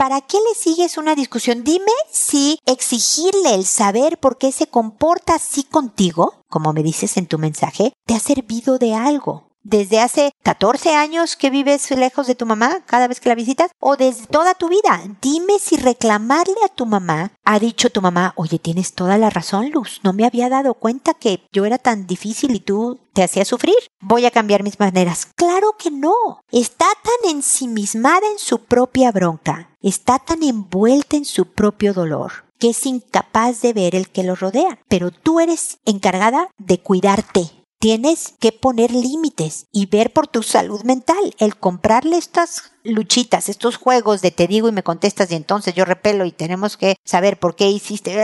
¿Para 0.03 0.21
qué 0.21 0.37
le 0.37 0.57
sigues 0.57 0.99
una 0.99 1.15
discusión? 1.15 1.63
Dime 1.63 1.93
si 2.11 2.59
exigirle 2.67 3.55
el 3.55 3.65
saber 3.65 4.19
por 4.19 4.37
qué 4.37 4.51
se 4.51 4.67
comporta 4.67 5.37
así 5.37 5.63
contigo, 5.63 6.43
como 6.49 6.73
me 6.73 6.83
dices 6.83 7.17
en 7.19 7.27
tu 7.29 7.39
mensaje, 7.39 7.93
te 8.05 8.17
ha 8.17 8.19
servido 8.19 8.79
de 8.79 8.95
algo 8.95 9.52
desde 9.63 10.01
hace 10.01 10.33
14 10.43 10.95
años 10.95 11.37
que 11.37 11.51
vives 11.51 11.91
lejos 11.91 12.27
de 12.27 12.35
tu 12.35 12.47
mamá 12.47 12.81
cada 12.87 13.09
vez 13.09 13.21
que 13.21 13.29
la 13.29 13.35
visitas 13.35 13.71
o 13.79 13.97
desde 13.97 14.27
toda 14.27 14.55
tu 14.55 14.69
vida. 14.69 15.03
Dime 15.21 15.59
si 15.59 15.77
reclamarle 15.77 16.57
a 16.65 16.69
tu 16.69 16.87
mamá 16.87 17.33
ha 17.45 17.59
dicho 17.59 17.91
tu 17.91 18.01
mamá, 18.01 18.33
oye, 18.37 18.59
tienes 18.59 18.95
toda 18.95 19.19
la 19.19 19.31
razón, 19.31 19.71
Luz, 19.71 20.01
no 20.03 20.13
me 20.13 20.25
había 20.25 20.49
dado 20.49 20.75
cuenta 20.75 21.15
que 21.15 21.47
yo 21.53 21.65
era 21.65 21.79
tan 21.79 22.07
difícil 22.07 22.55
y 22.55 22.61
tú 22.61 23.01
te 23.13 23.23
hacías 23.23 23.49
sufrir. 23.49 23.77
Voy 24.01 24.27
a 24.27 24.31
cambiar 24.31 24.63
mis 24.63 24.81
maneras. 24.81 25.29
Claro 25.37 25.77
que 25.79 25.91
no. 25.91 26.15
Está 26.51 26.87
tan 27.03 27.31
ensimismada 27.31 28.27
en 28.31 28.39
su 28.39 28.65
propia 28.65 29.13
bronca, 29.13 29.71
está 29.81 30.19
tan 30.19 30.43
envuelta 30.43 31.17
en 31.17 31.25
su 31.25 31.53
propio 31.53 31.93
dolor 31.93 32.33
que 32.59 32.71
es 32.71 32.87
incapaz 32.87 33.61
de 33.61 33.73
ver 33.73 33.97
el 33.97 34.09
que 34.09 34.23
lo 34.23 34.37
rodea. 34.37 34.79
Pero 34.87 35.11
tú 35.11 35.41
eres 35.41 35.81
encargada 35.85 36.49
de 36.59 36.79
cuidarte, 36.79 37.51
tienes 37.83 38.35
que 38.39 38.53
poner 38.53 38.93
límites 38.93 39.67
y 39.73 39.87
ver 39.87 40.13
por 40.13 40.29
tu 40.29 40.45
salud 40.45 40.85
mental. 40.85 41.35
El 41.39 41.57
comprarle 41.57 42.17
estas 42.17 42.71
luchitas, 42.85 43.49
estos 43.49 43.77
juegos 43.77 44.23
de 44.23 44.31
te 44.31 44.47
digo 44.47 44.69
y 44.69 44.73
me 44.73 44.85
contestas 44.85 45.33
y 45.33 45.35
entonces 45.35 45.75
yo 45.75 45.85
repelo 45.85 46.25
y 46.25 46.31
tenemos 46.31 46.77
que 46.77 46.95
saber 47.05 47.41
por 47.41 47.57
qué 47.57 47.69
hiciste, 47.71 48.17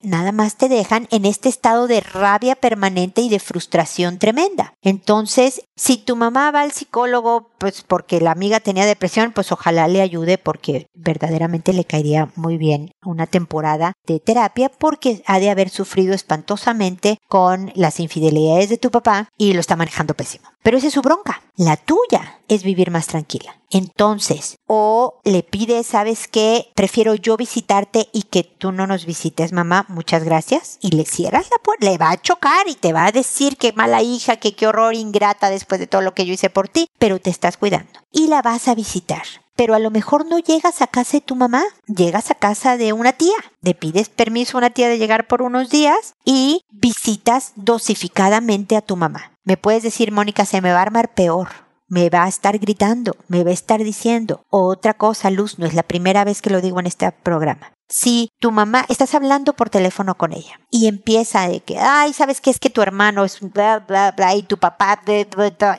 nada 0.00 0.32
más 0.32 0.56
te 0.56 0.68
dejan 0.68 1.08
en 1.10 1.24
este 1.24 1.48
estado 1.48 1.88
de 1.88 2.00
rabia 2.00 2.54
permanente 2.54 3.20
y 3.20 3.28
de 3.28 3.40
frustración 3.40 4.18
tremenda. 4.18 4.74
Entonces, 4.80 5.62
si 5.80 5.96
tu 5.96 6.14
mamá 6.14 6.50
va 6.50 6.60
al 6.60 6.72
psicólogo, 6.72 7.48
pues 7.56 7.80
porque 7.80 8.20
la 8.20 8.32
amiga 8.32 8.60
tenía 8.60 8.84
depresión, 8.84 9.32
pues 9.32 9.50
ojalá 9.50 9.88
le 9.88 10.02
ayude 10.02 10.36
porque 10.36 10.88
verdaderamente 10.92 11.72
le 11.72 11.86
caería 11.86 12.28
muy 12.36 12.58
bien 12.58 12.92
una 13.02 13.26
temporada 13.26 13.94
de 14.06 14.20
terapia 14.20 14.68
porque 14.68 15.22
ha 15.24 15.40
de 15.40 15.48
haber 15.48 15.70
sufrido 15.70 16.12
espantosamente 16.12 17.16
con 17.28 17.72
las 17.74 17.98
infidelidades 17.98 18.68
de 18.68 18.76
tu 18.76 18.90
papá 18.90 19.30
y 19.38 19.54
lo 19.54 19.60
está 19.60 19.74
manejando 19.74 20.12
pésimo. 20.12 20.50
Pero 20.62 20.76
esa 20.76 20.88
es 20.88 20.92
su 20.92 21.00
bronca. 21.00 21.42
La 21.56 21.78
tuya 21.78 22.40
es 22.48 22.62
vivir 22.62 22.90
más 22.90 23.06
tranquila. 23.06 23.56
Entonces, 23.70 24.56
o 24.66 25.20
le 25.24 25.42
pides, 25.42 25.86
¿sabes 25.86 26.26
qué? 26.26 26.70
Prefiero 26.74 27.14
yo 27.14 27.36
visitarte 27.36 28.08
y 28.12 28.24
que 28.24 28.42
tú 28.42 28.72
no 28.72 28.86
nos 28.86 29.06
visites, 29.06 29.52
mamá, 29.52 29.86
muchas 29.88 30.24
gracias. 30.24 30.78
Y 30.80 30.90
le 30.90 31.04
cierras 31.04 31.48
la 31.50 31.58
puerta, 31.62 31.86
le 31.86 31.96
va 31.96 32.10
a 32.10 32.20
chocar 32.20 32.66
y 32.66 32.74
te 32.74 32.92
va 32.92 33.06
a 33.06 33.12
decir 33.12 33.56
qué 33.56 33.72
mala 33.72 34.02
hija, 34.02 34.36
que 34.36 34.56
qué 34.56 34.66
horror 34.66 34.94
ingrata 34.94 35.50
después 35.50 35.69
de 35.78 35.86
todo 35.86 36.02
lo 36.02 36.14
que 36.14 36.26
yo 36.26 36.32
hice 36.32 36.50
por 36.50 36.68
ti, 36.68 36.88
pero 36.98 37.20
te 37.20 37.30
estás 37.30 37.56
cuidando. 37.56 38.00
Y 38.10 38.26
la 38.26 38.42
vas 38.42 38.68
a 38.68 38.74
visitar 38.74 39.22
pero 39.56 39.74
a 39.74 39.78
lo 39.78 39.90
mejor 39.90 40.24
no 40.24 40.38
llegas 40.38 40.80
a 40.80 40.86
casa 40.86 41.18
de 41.18 41.20
tu 41.20 41.36
mamá, 41.36 41.62
llegas 41.86 42.30
a 42.30 42.34
casa 42.34 42.78
de 42.78 42.94
una 42.94 43.12
tía. 43.12 43.36
Le 43.60 43.74
pides 43.74 44.08
permiso 44.08 44.56
a 44.56 44.60
una 44.60 44.70
tía 44.70 44.88
de 44.88 44.96
llegar 44.96 45.26
por 45.26 45.42
unos 45.42 45.68
días 45.68 46.14
y 46.24 46.62
visitas 46.70 47.52
dosificadamente 47.56 48.74
a 48.74 48.80
tu 48.80 48.96
mamá. 48.96 49.32
Me 49.44 49.58
puedes 49.58 49.82
decir, 49.82 50.12
Mónica, 50.12 50.46
se 50.46 50.62
me 50.62 50.72
va 50.72 50.78
a 50.78 50.82
armar 50.82 51.12
peor 51.12 51.48
me 51.90 52.08
va 52.08 52.24
a 52.24 52.28
estar 52.28 52.58
gritando, 52.58 53.16
me 53.28 53.44
va 53.44 53.50
a 53.50 53.52
estar 53.52 53.82
diciendo. 53.82 54.44
otra 54.48 54.94
cosa, 54.94 55.28
Luz, 55.28 55.58
no 55.58 55.66
es 55.66 55.74
la 55.74 55.82
primera 55.82 56.24
vez 56.24 56.40
que 56.40 56.48
lo 56.48 56.60
digo 56.62 56.80
en 56.80 56.86
este 56.86 57.10
programa 57.10 57.72
si 57.90 58.30
tu 58.38 58.52
mamá, 58.52 58.86
estás 58.88 59.14
hablando 59.14 59.52
por 59.54 59.68
teléfono 59.68 60.14
con 60.14 60.32
ella 60.32 60.60
y 60.70 60.86
empieza 60.86 61.48
de 61.48 61.60
que, 61.60 61.78
ay, 61.78 62.12
¿sabes 62.12 62.40
qué 62.40 62.50
es 62.50 62.60
que 62.60 62.70
tu 62.70 62.82
hermano 62.82 63.24
es 63.24 63.40
bla, 63.40 63.80
bla, 63.80 64.12
bla, 64.12 64.34
y 64.34 64.44
tu 64.44 64.58
papá, 64.58 65.02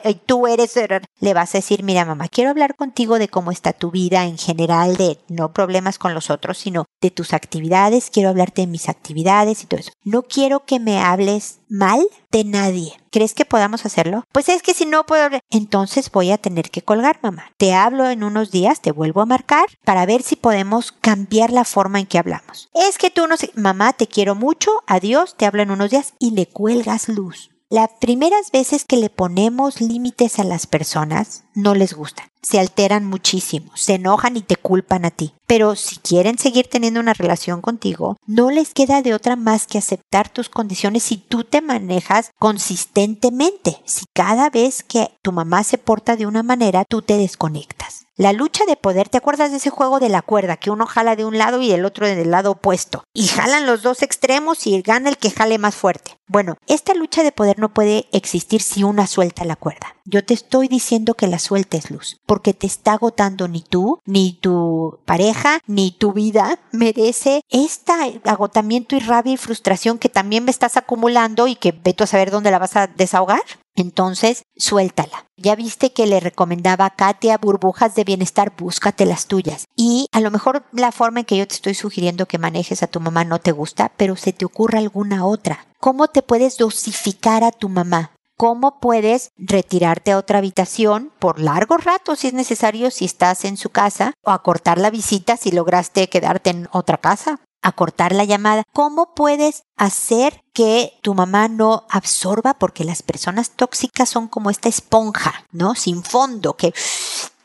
y 0.04 0.14
tú 0.14 0.46
eres, 0.46 0.74
le 1.20 1.34
vas 1.34 1.54
a 1.54 1.58
decir, 1.58 1.82
mira 1.82 2.04
mamá, 2.04 2.28
quiero 2.28 2.50
hablar 2.50 2.76
contigo 2.76 3.18
de 3.18 3.28
cómo 3.28 3.50
está 3.50 3.72
tu 3.72 3.90
vida 3.90 4.24
en 4.26 4.36
general, 4.36 4.96
de 4.96 5.18
no 5.28 5.52
problemas 5.52 5.98
con 5.98 6.14
los 6.14 6.30
otros, 6.30 6.58
sino 6.58 6.84
de 7.00 7.10
tus 7.10 7.32
actividades, 7.32 8.10
quiero 8.10 8.28
hablarte 8.28 8.62
de 8.62 8.66
mis 8.66 8.88
actividades 8.88 9.62
y 9.62 9.66
todo 9.66 9.80
eso. 9.80 9.92
No 10.04 10.22
quiero 10.22 10.64
que 10.66 10.78
me 10.78 11.00
hables 11.00 11.60
mal 11.68 12.06
de 12.32 12.44
nadie. 12.44 12.98
¿Crees 13.10 13.34
que 13.34 13.44
podamos 13.44 13.84
hacerlo? 13.86 14.24
Pues 14.32 14.48
es 14.48 14.62
que 14.62 14.74
si 14.74 14.86
no 14.86 15.04
puedo, 15.04 15.28
entonces 15.50 16.10
voy 16.10 16.32
a 16.32 16.38
tener 16.38 16.70
que 16.70 16.82
colgar, 16.82 17.18
mamá. 17.22 17.52
Te 17.58 17.74
hablo 17.74 18.08
en 18.08 18.24
unos 18.24 18.50
días, 18.50 18.80
te 18.80 18.90
vuelvo 18.90 19.20
a 19.20 19.26
marcar 19.26 19.66
para 19.84 20.06
ver 20.06 20.22
si 20.22 20.34
podemos 20.34 20.90
cambiar 20.92 21.52
la 21.52 21.64
forma 21.64 22.00
en 22.00 22.06
que 22.06 22.18
hablamos. 22.18 22.70
Es 22.74 22.98
que 22.98 23.10
tú 23.10 23.26
no 23.26 23.36
sé, 23.36 23.50
mamá, 23.54 23.92
te 23.92 24.06
quiero 24.06 24.34
mucho, 24.34 24.70
adiós, 24.86 25.36
te 25.36 25.46
hablo 25.46 25.62
en 25.62 25.70
unos 25.70 25.90
días 25.90 26.14
y 26.18 26.32
le 26.32 26.46
cuelgas 26.46 27.08
luz. 27.08 27.51
Las 27.72 27.88
primeras 28.00 28.50
veces 28.50 28.84
que 28.84 28.98
le 28.98 29.08
ponemos 29.08 29.80
límites 29.80 30.38
a 30.38 30.44
las 30.44 30.66
personas 30.66 31.44
no 31.54 31.74
les 31.74 31.94
gusta, 31.94 32.30
se 32.42 32.60
alteran 32.60 33.06
muchísimo, 33.06 33.72
se 33.74 33.94
enojan 33.94 34.36
y 34.36 34.42
te 34.42 34.56
culpan 34.56 35.06
a 35.06 35.10
ti. 35.10 35.32
Pero 35.46 35.74
si 35.74 35.96
quieren 35.96 36.36
seguir 36.36 36.68
teniendo 36.68 37.00
una 37.00 37.14
relación 37.14 37.62
contigo, 37.62 38.18
no 38.26 38.50
les 38.50 38.74
queda 38.74 39.00
de 39.00 39.14
otra 39.14 39.36
más 39.36 39.66
que 39.66 39.78
aceptar 39.78 40.28
tus 40.28 40.50
condiciones 40.50 41.04
si 41.04 41.16
tú 41.16 41.44
te 41.44 41.62
manejas 41.62 42.32
consistentemente. 42.38 43.80
Si 43.86 44.04
cada 44.12 44.50
vez 44.50 44.82
que 44.82 45.08
tu 45.22 45.32
mamá 45.32 45.64
se 45.64 45.78
porta 45.78 46.16
de 46.16 46.26
una 46.26 46.42
manera, 46.42 46.84
tú 46.86 47.00
te 47.00 47.16
desconectas. 47.16 48.01
La 48.16 48.34
lucha 48.34 48.66
de 48.66 48.76
poder, 48.76 49.08
¿te 49.08 49.16
acuerdas 49.16 49.52
de 49.52 49.56
ese 49.56 49.70
juego 49.70 49.98
de 49.98 50.10
la 50.10 50.20
cuerda 50.20 50.58
que 50.58 50.70
uno 50.70 50.84
jala 50.84 51.16
de 51.16 51.24
un 51.24 51.38
lado 51.38 51.62
y 51.62 51.72
el 51.72 51.86
otro 51.86 52.06
del 52.06 52.30
lado 52.30 52.50
opuesto? 52.50 53.04
Y 53.14 53.26
jalan 53.26 53.64
los 53.64 53.82
dos 53.82 54.02
extremos 54.02 54.66
y 54.66 54.82
gana 54.82 55.08
el 55.08 55.16
que 55.16 55.30
jale 55.30 55.56
más 55.56 55.74
fuerte. 55.74 56.18
Bueno, 56.28 56.56
esta 56.66 56.92
lucha 56.92 57.22
de 57.22 57.32
poder 57.32 57.58
no 57.58 57.72
puede 57.72 58.06
existir 58.12 58.60
si 58.60 58.84
una 58.84 59.06
suelta 59.06 59.46
la 59.46 59.56
cuerda. 59.56 59.96
Yo 60.04 60.24
te 60.24 60.34
estoy 60.34 60.68
diciendo 60.68 61.14
que 61.14 61.26
la 61.26 61.38
sueltes, 61.38 61.90
Luz, 61.90 62.20
porque 62.26 62.52
te 62.52 62.66
está 62.66 62.94
agotando 62.94 63.48
ni 63.48 63.62
tú, 63.62 63.98
ni 64.04 64.34
tu 64.34 65.00
pareja, 65.06 65.60
ni 65.66 65.90
tu 65.90 66.12
vida 66.12 66.58
merece 66.70 67.40
este 67.48 67.92
agotamiento 68.24 68.94
y 68.94 69.00
rabia 69.00 69.32
y 69.32 69.38
frustración 69.38 69.98
que 69.98 70.10
también 70.10 70.44
me 70.44 70.50
estás 70.50 70.76
acumulando 70.76 71.46
y 71.46 71.56
que 71.56 71.72
veto 71.72 72.04
a 72.04 72.08
saber 72.08 72.30
dónde 72.30 72.50
la 72.50 72.58
vas 72.58 72.76
a 72.76 72.88
desahogar. 72.88 73.42
Entonces, 73.74 74.44
suéltala. 74.56 75.26
Ya 75.36 75.56
viste 75.56 75.92
que 75.92 76.06
le 76.06 76.20
recomendaba 76.20 76.84
a 76.84 76.94
Katia 76.94 77.38
burbujas 77.38 77.94
de 77.94 78.04
bienestar, 78.04 78.52
búscate 78.56 79.06
las 79.06 79.26
tuyas. 79.26 79.66
Y 79.76 80.06
a 80.12 80.20
lo 80.20 80.30
mejor 80.30 80.64
la 80.72 80.92
forma 80.92 81.20
en 81.20 81.26
que 81.26 81.36
yo 81.36 81.48
te 81.48 81.54
estoy 81.54 81.74
sugiriendo 81.74 82.26
que 82.26 82.38
manejes 82.38 82.82
a 82.82 82.86
tu 82.86 83.00
mamá 83.00 83.24
no 83.24 83.40
te 83.40 83.52
gusta, 83.52 83.92
pero 83.96 84.16
se 84.16 84.32
te 84.32 84.44
ocurra 84.44 84.78
alguna 84.78 85.24
otra. 85.26 85.66
¿Cómo 85.80 86.08
te 86.08 86.22
puedes 86.22 86.58
dosificar 86.58 87.44
a 87.44 87.50
tu 87.50 87.68
mamá? 87.68 88.12
¿Cómo 88.36 88.80
puedes 88.80 89.30
retirarte 89.36 90.12
a 90.12 90.18
otra 90.18 90.38
habitación 90.38 91.12
por 91.18 91.38
largo 91.38 91.76
rato 91.76 92.16
si 92.16 92.28
es 92.28 92.34
necesario 92.34 92.90
si 92.90 93.04
estás 93.04 93.44
en 93.44 93.56
su 93.56 93.70
casa 93.70 94.14
o 94.24 94.30
acortar 94.30 94.78
la 94.78 94.90
visita 94.90 95.36
si 95.36 95.52
lograste 95.52 96.08
quedarte 96.08 96.50
en 96.50 96.68
otra 96.72 96.98
casa? 96.98 97.40
Acortar 97.62 98.12
la 98.12 98.24
llamada. 98.24 98.64
¿Cómo 98.72 99.14
puedes 99.14 99.64
hacer 99.76 100.42
que 100.52 100.92
tu 101.02 101.14
mamá 101.14 101.48
no 101.48 101.86
absorba? 101.88 102.54
Porque 102.54 102.84
las 102.84 103.02
personas 103.02 103.50
tóxicas 103.50 104.08
son 104.08 104.28
como 104.28 104.50
esta 104.50 104.68
esponja, 104.68 105.46
¿no? 105.52 105.74
Sin 105.74 106.02
fondo, 106.02 106.56
que 106.56 106.74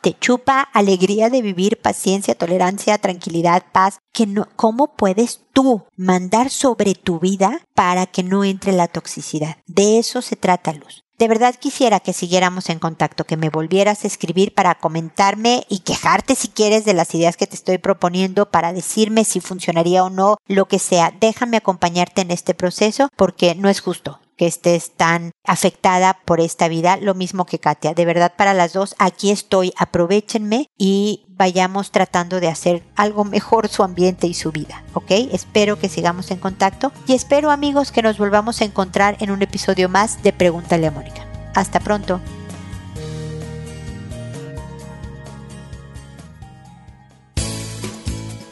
te 0.01 0.17
chupa 0.17 0.61
alegría 0.61 1.29
de 1.29 1.41
vivir, 1.41 1.81
paciencia, 1.81 2.35
tolerancia, 2.35 2.97
tranquilidad, 2.97 3.63
paz. 3.71 3.99
Que 4.13 4.25
no, 4.25 4.47
¿Cómo 4.55 4.95
puedes 4.95 5.41
tú 5.53 5.83
mandar 5.95 6.49
sobre 6.49 6.95
tu 6.95 7.19
vida 7.19 7.61
para 7.73 8.05
que 8.05 8.23
no 8.23 8.43
entre 8.43 8.73
la 8.73 8.87
toxicidad? 8.87 9.57
De 9.65 9.99
eso 9.99 10.21
se 10.21 10.35
trata, 10.35 10.73
Luz. 10.73 11.03
De 11.17 11.27
verdad 11.27 11.55
quisiera 11.55 11.99
que 11.99 12.13
siguiéramos 12.13 12.69
en 12.69 12.77
contacto, 12.77 13.23
que 13.23 13.37
me 13.37 13.49
volvieras 13.49 14.03
a 14.03 14.07
escribir 14.07 14.53
para 14.53 14.75
comentarme 14.75 15.65
y 15.67 15.79
quejarte 15.79 16.35
si 16.35 16.47
quieres 16.47 16.85
de 16.85 16.93
las 16.93 17.15
ideas 17.15 17.37
que 17.37 17.47
te 17.47 17.55
estoy 17.55 17.79
proponiendo, 17.79 18.51
para 18.51 18.71
decirme 18.71 19.23
si 19.23 19.39
funcionaría 19.39 20.03
o 20.03 20.11
no, 20.11 20.37
lo 20.47 20.67
que 20.67 20.77
sea. 20.77 21.11
Déjame 21.19 21.57
acompañarte 21.57 22.21
en 22.21 22.29
este 22.29 22.53
proceso 22.53 23.09
porque 23.15 23.55
no 23.55 23.67
es 23.67 23.81
justo. 23.81 24.19
Que 24.37 24.47
estés 24.47 24.91
tan 24.91 25.31
afectada 25.43 26.19
por 26.25 26.39
esta 26.39 26.67
vida, 26.67 26.97
lo 26.97 27.15
mismo 27.15 27.45
que 27.45 27.59
Katia. 27.59 27.93
De 27.93 28.05
verdad, 28.05 28.33
para 28.37 28.53
las 28.53 28.73
dos, 28.73 28.95
aquí 28.99 29.31
estoy, 29.31 29.73
aprovechenme 29.77 30.67
y 30.77 31.25
vayamos 31.29 31.91
tratando 31.91 32.39
de 32.39 32.47
hacer 32.47 32.83
algo 32.95 33.25
mejor 33.25 33.67
su 33.67 33.83
ambiente 33.83 34.27
y 34.27 34.33
su 34.33 34.51
vida, 34.51 34.83
¿ok? 34.93 35.11
Espero 35.31 35.79
que 35.79 35.89
sigamos 35.89 36.31
en 36.31 36.37
contacto 36.37 36.91
y 37.07 37.13
espero 37.13 37.51
amigos 37.51 37.91
que 37.91 38.01
nos 38.01 38.17
volvamos 38.17 38.61
a 38.61 38.65
encontrar 38.65 39.17
en 39.19 39.31
un 39.31 39.41
episodio 39.41 39.89
más 39.89 40.23
de 40.23 40.33
Pregúntale 40.33 40.87
a 40.87 40.91
Mónica. 40.91 41.25
Hasta 41.53 41.79
pronto. 41.79 42.21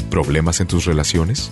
¿Problemas 0.09 0.61
en 0.61 0.67
tus 0.67 0.85
relaciones? 0.85 1.51